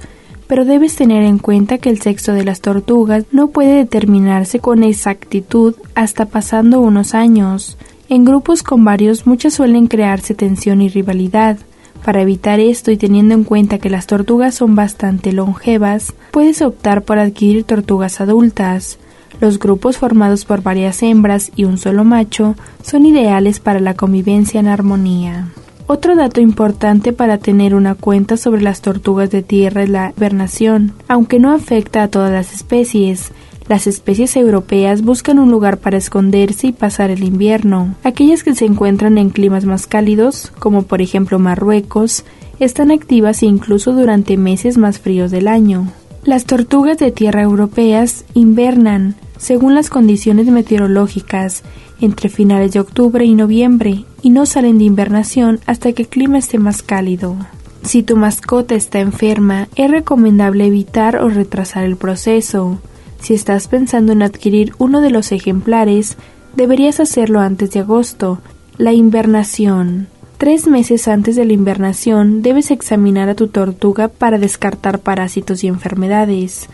pero 0.48 0.64
debes 0.64 0.96
tener 0.96 1.22
en 1.22 1.38
cuenta 1.38 1.78
que 1.78 1.90
el 1.90 2.02
sexo 2.02 2.32
de 2.32 2.44
las 2.44 2.60
tortugas 2.60 3.24
no 3.30 3.48
puede 3.48 3.76
determinarse 3.76 4.58
con 4.58 4.82
exactitud 4.82 5.74
hasta 5.94 6.26
pasando 6.26 6.80
unos 6.80 7.14
años. 7.14 7.78
En 8.08 8.24
grupos 8.24 8.62
con 8.62 8.84
varios 8.84 9.26
muchas 9.26 9.54
suelen 9.54 9.86
crearse 9.86 10.34
tensión 10.34 10.82
y 10.82 10.88
rivalidad. 10.88 11.58
Para 12.04 12.22
evitar 12.22 12.60
esto 12.60 12.90
y 12.90 12.96
teniendo 12.96 13.34
en 13.34 13.44
cuenta 13.44 13.78
que 13.78 13.90
las 13.90 14.06
tortugas 14.06 14.54
son 14.54 14.74
bastante 14.74 15.32
longevas, 15.32 16.14
puedes 16.30 16.62
optar 16.62 17.02
por 17.02 17.18
adquirir 17.18 17.64
tortugas 17.64 18.20
adultas. 18.20 18.98
Los 19.40 19.58
grupos 19.58 19.98
formados 19.98 20.44
por 20.44 20.62
varias 20.62 21.02
hembras 21.02 21.50
y 21.56 21.64
un 21.64 21.78
solo 21.78 22.04
macho 22.04 22.54
son 22.82 23.06
ideales 23.06 23.60
para 23.60 23.80
la 23.80 23.94
convivencia 23.94 24.60
en 24.60 24.68
armonía. 24.68 25.48
Otro 25.88 26.16
dato 26.16 26.40
importante 26.40 27.12
para 27.12 27.38
tener 27.38 27.74
una 27.74 27.94
cuenta 27.94 28.36
sobre 28.36 28.60
las 28.60 28.80
tortugas 28.80 29.30
de 29.30 29.42
tierra 29.42 29.84
es 29.84 29.88
la 29.88 30.12
hibernación. 30.16 30.92
Aunque 31.06 31.38
no 31.38 31.52
afecta 31.52 32.02
a 32.02 32.08
todas 32.08 32.32
las 32.32 32.52
especies, 32.52 33.30
las 33.68 33.86
especies 33.86 34.36
europeas 34.36 35.02
buscan 35.02 35.38
un 35.38 35.50
lugar 35.50 35.78
para 35.78 35.96
esconderse 35.96 36.68
y 36.68 36.72
pasar 36.72 37.10
el 37.10 37.22
invierno. 37.22 37.94
Aquellas 38.02 38.42
que 38.42 38.54
se 38.56 38.64
encuentran 38.64 39.16
en 39.16 39.30
climas 39.30 39.64
más 39.64 39.86
cálidos, 39.86 40.52
como 40.58 40.82
por 40.82 41.02
ejemplo 41.02 41.38
Marruecos, 41.38 42.24
están 42.58 42.90
activas 42.90 43.44
incluso 43.44 43.92
durante 43.92 44.36
meses 44.36 44.78
más 44.78 44.98
fríos 44.98 45.30
del 45.30 45.46
año. 45.46 45.92
Las 46.24 46.46
tortugas 46.46 46.98
de 46.98 47.12
tierra 47.12 47.42
europeas 47.42 48.24
invernan, 48.34 49.14
según 49.36 49.76
las 49.76 49.90
condiciones 49.90 50.48
meteorológicas, 50.48 51.62
entre 52.00 52.28
finales 52.28 52.72
de 52.72 52.80
octubre 52.80 53.24
y 53.24 53.34
noviembre, 53.34 54.04
y 54.26 54.30
no 54.30 54.44
salen 54.44 54.78
de 54.78 54.82
invernación 54.82 55.60
hasta 55.66 55.92
que 55.92 56.02
el 56.02 56.08
clima 56.08 56.38
esté 56.38 56.58
más 56.58 56.82
cálido. 56.82 57.36
Si 57.84 58.02
tu 58.02 58.16
mascota 58.16 58.74
está 58.74 58.98
enferma, 58.98 59.68
es 59.76 59.88
recomendable 59.88 60.66
evitar 60.66 61.22
o 61.22 61.28
retrasar 61.28 61.84
el 61.84 61.94
proceso. 61.94 62.80
Si 63.20 63.34
estás 63.34 63.68
pensando 63.68 64.10
en 64.10 64.22
adquirir 64.22 64.72
uno 64.78 65.00
de 65.00 65.10
los 65.10 65.30
ejemplares, 65.30 66.16
deberías 66.56 66.98
hacerlo 66.98 67.38
antes 67.38 67.70
de 67.70 67.78
agosto. 67.78 68.40
La 68.78 68.92
invernación. 68.92 70.08
Tres 70.38 70.66
meses 70.66 71.06
antes 71.06 71.36
de 71.36 71.44
la 71.44 71.52
invernación 71.52 72.42
debes 72.42 72.72
examinar 72.72 73.28
a 73.28 73.36
tu 73.36 73.46
tortuga 73.46 74.08
para 74.08 74.38
descartar 74.38 74.98
parásitos 74.98 75.62
y 75.62 75.68
enfermedades. 75.68 76.68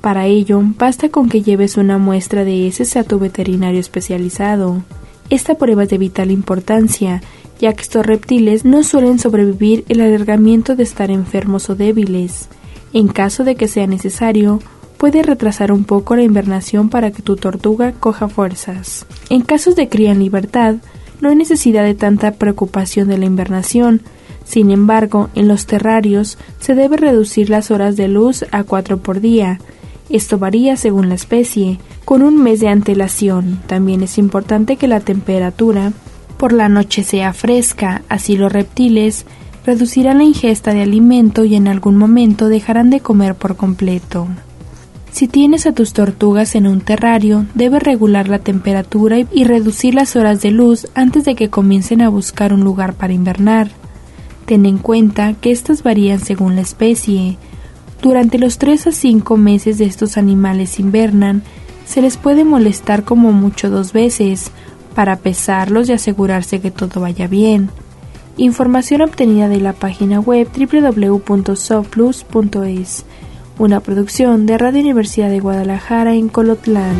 Para 0.00 0.26
ello, 0.26 0.60
basta 0.76 1.08
con 1.08 1.28
que 1.28 1.42
lleves 1.42 1.76
una 1.76 1.98
muestra 1.98 2.42
de 2.42 2.66
heces 2.66 2.96
a 2.96 3.04
tu 3.04 3.20
veterinario 3.20 3.78
especializado. 3.78 4.82
Esta 5.30 5.56
prueba 5.56 5.84
es 5.84 5.88
de 5.88 5.98
vital 5.98 6.30
importancia, 6.30 7.22
ya 7.58 7.72
que 7.72 7.82
estos 7.82 8.06
reptiles 8.06 8.64
no 8.64 8.82
suelen 8.82 9.18
sobrevivir 9.18 9.84
el 9.88 10.00
alargamiento 10.00 10.76
de 10.76 10.82
estar 10.82 11.10
enfermos 11.10 11.68
o 11.70 11.74
débiles. 11.74 12.48
En 12.92 13.08
caso 13.08 13.44
de 13.44 13.56
que 13.56 13.68
sea 13.68 13.86
necesario, 13.86 14.60
puede 14.96 15.22
retrasar 15.22 15.72
un 15.72 15.84
poco 15.84 16.16
la 16.16 16.22
invernación 16.22 16.88
para 16.88 17.10
que 17.10 17.22
tu 17.22 17.36
tortuga 17.36 17.92
coja 17.92 18.28
fuerzas. 18.28 19.06
En 19.28 19.42
casos 19.42 19.76
de 19.76 19.88
cría 19.88 20.12
en 20.12 20.20
libertad, 20.20 20.76
no 21.20 21.30
hay 21.30 21.36
necesidad 21.36 21.84
de 21.84 21.94
tanta 21.94 22.32
preocupación 22.32 23.08
de 23.08 23.18
la 23.18 23.26
invernación. 23.26 24.02
Sin 24.44 24.70
embargo, 24.70 25.28
en 25.34 25.48
los 25.48 25.66
terrarios 25.66 26.38
se 26.60 26.74
debe 26.74 26.96
reducir 26.96 27.50
las 27.50 27.70
horas 27.70 27.96
de 27.96 28.08
luz 28.08 28.44
a 28.52 28.62
cuatro 28.62 28.98
por 28.98 29.20
día. 29.20 29.58
Esto 30.08 30.38
varía 30.38 30.76
según 30.76 31.08
la 31.08 31.14
especie, 31.14 31.78
con 32.04 32.22
un 32.22 32.42
mes 32.42 32.60
de 32.60 32.68
antelación. 32.68 33.60
También 33.66 34.02
es 34.02 34.18
importante 34.18 34.76
que 34.76 34.88
la 34.88 35.00
temperatura 35.00 35.92
por 36.36 36.52
la 36.52 36.68
noche 36.68 37.02
sea 37.02 37.32
fresca, 37.32 38.02
así 38.08 38.36
los 38.36 38.52
reptiles 38.52 39.26
reducirán 39.64 40.18
la 40.18 40.24
ingesta 40.24 40.72
de 40.72 40.82
alimento 40.82 41.44
y 41.44 41.56
en 41.56 41.66
algún 41.66 41.96
momento 41.96 42.48
dejarán 42.48 42.90
de 42.90 43.00
comer 43.00 43.34
por 43.34 43.56
completo. 43.56 44.28
Si 45.10 45.28
tienes 45.28 45.66
a 45.66 45.72
tus 45.72 45.94
tortugas 45.94 46.54
en 46.54 46.66
un 46.66 46.82
terrario, 46.82 47.46
debes 47.54 47.82
regular 47.82 48.28
la 48.28 48.38
temperatura 48.38 49.18
y 49.32 49.44
reducir 49.44 49.94
las 49.94 50.14
horas 50.14 50.42
de 50.42 50.50
luz 50.50 50.88
antes 50.94 51.24
de 51.24 51.34
que 51.34 51.48
comiencen 51.48 52.02
a 52.02 52.10
buscar 52.10 52.52
un 52.52 52.60
lugar 52.60 52.92
para 52.92 53.14
invernar. 53.14 53.70
Ten 54.44 54.66
en 54.66 54.76
cuenta 54.76 55.32
que 55.32 55.50
estas 55.50 55.82
varían 55.82 56.20
según 56.20 56.54
la 56.54 56.60
especie. 56.60 57.38
Durante 58.06 58.38
los 58.38 58.56
3 58.58 58.86
a 58.86 58.92
5 58.92 59.36
meses 59.36 59.78
de 59.78 59.84
estos 59.84 60.16
animales 60.16 60.78
invernan, 60.78 61.42
se 61.86 62.00
les 62.00 62.16
puede 62.16 62.44
molestar 62.44 63.02
como 63.02 63.32
mucho 63.32 63.68
dos 63.68 63.92
veces, 63.92 64.52
para 64.94 65.16
pesarlos 65.16 65.88
y 65.88 65.92
asegurarse 65.92 66.60
que 66.60 66.70
todo 66.70 67.00
vaya 67.00 67.26
bien. 67.26 67.68
Información 68.36 69.02
obtenida 69.02 69.48
de 69.48 69.60
la 69.60 69.72
página 69.72 70.20
web 70.20 70.46
www.softplus.es 70.56 73.04
una 73.58 73.80
producción 73.80 74.46
de 74.46 74.56
Radio 74.56 74.82
Universidad 74.82 75.28
de 75.28 75.40
Guadalajara 75.40 76.14
en 76.14 76.28
Colotlán. 76.28 76.94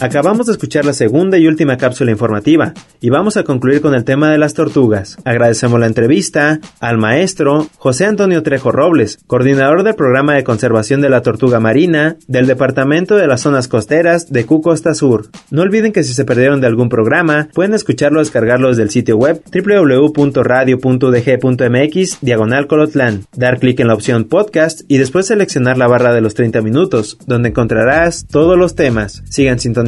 Acabamos 0.00 0.46
de 0.46 0.52
escuchar 0.52 0.84
la 0.84 0.92
segunda 0.92 1.38
y 1.38 1.48
última 1.48 1.76
cápsula 1.76 2.12
informativa 2.12 2.72
y 3.00 3.10
vamos 3.10 3.36
a 3.36 3.42
concluir 3.42 3.80
con 3.80 3.96
el 3.96 4.04
tema 4.04 4.30
de 4.30 4.38
las 4.38 4.54
tortugas. 4.54 5.16
Agradecemos 5.24 5.80
la 5.80 5.86
entrevista 5.86 6.60
al 6.78 6.98
maestro 6.98 7.66
José 7.78 8.04
Antonio 8.04 8.44
Trejo 8.44 8.70
Robles, 8.70 9.18
coordinador 9.26 9.82
del 9.82 9.96
programa 9.96 10.34
de 10.34 10.44
conservación 10.44 11.00
de 11.00 11.08
la 11.08 11.22
tortuga 11.22 11.58
marina 11.58 12.16
del 12.28 12.46
Departamento 12.46 13.16
de 13.16 13.26
las 13.26 13.40
Zonas 13.40 13.66
Costeras 13.66 14.30
de 14.30 14.46
Q 14.46 14.60
Costa 14.60 14.94
Sur. 14.94 15.30
No 15.50 15.62
olviden 15.62 15.92
que 15.92 16.04
si 16.04 16.14
se 16.14 16.24
perdieron 16.24 16.60
de 16.60 16.68
algún 16.68 16.90
programa, 16.90 17.48
pueden 17.52 17.74
escucharlo 17.74 18.20
o 18.20 18.22
descargarlo 18.22 18.68
desde 18.68 18.84
el 18.84 18.90
sitio 18.90 19.16
web 19.16 19.42
www.radio.dg.mx 19.52 22.18
diagonal 22.20 22.68
Colotlán, 22.68 23.24
dar 23.34 23.58
clic 23.58 23.80
en 23.80 23.88
la 23.88 23.94
opción 23.94 24.26
podcast 24.26 24.82
y 24.86 24.98
después 24.98 25.26
seleccionar 25.26 25.76
la 25.76 25.88
barra 25.88 26.12
de 26.12 26.20
los 26.20 26.34
30 26.34 26.62
minutos, 26.62 27.18
donde 27.26 27.48
encontrarás 27.48 28.28
todos 28.28 28.56
los 28.56 28.76
temas. 28.76 29.24
Sigan 29.28 29.58
sintonizando 29.58 29.87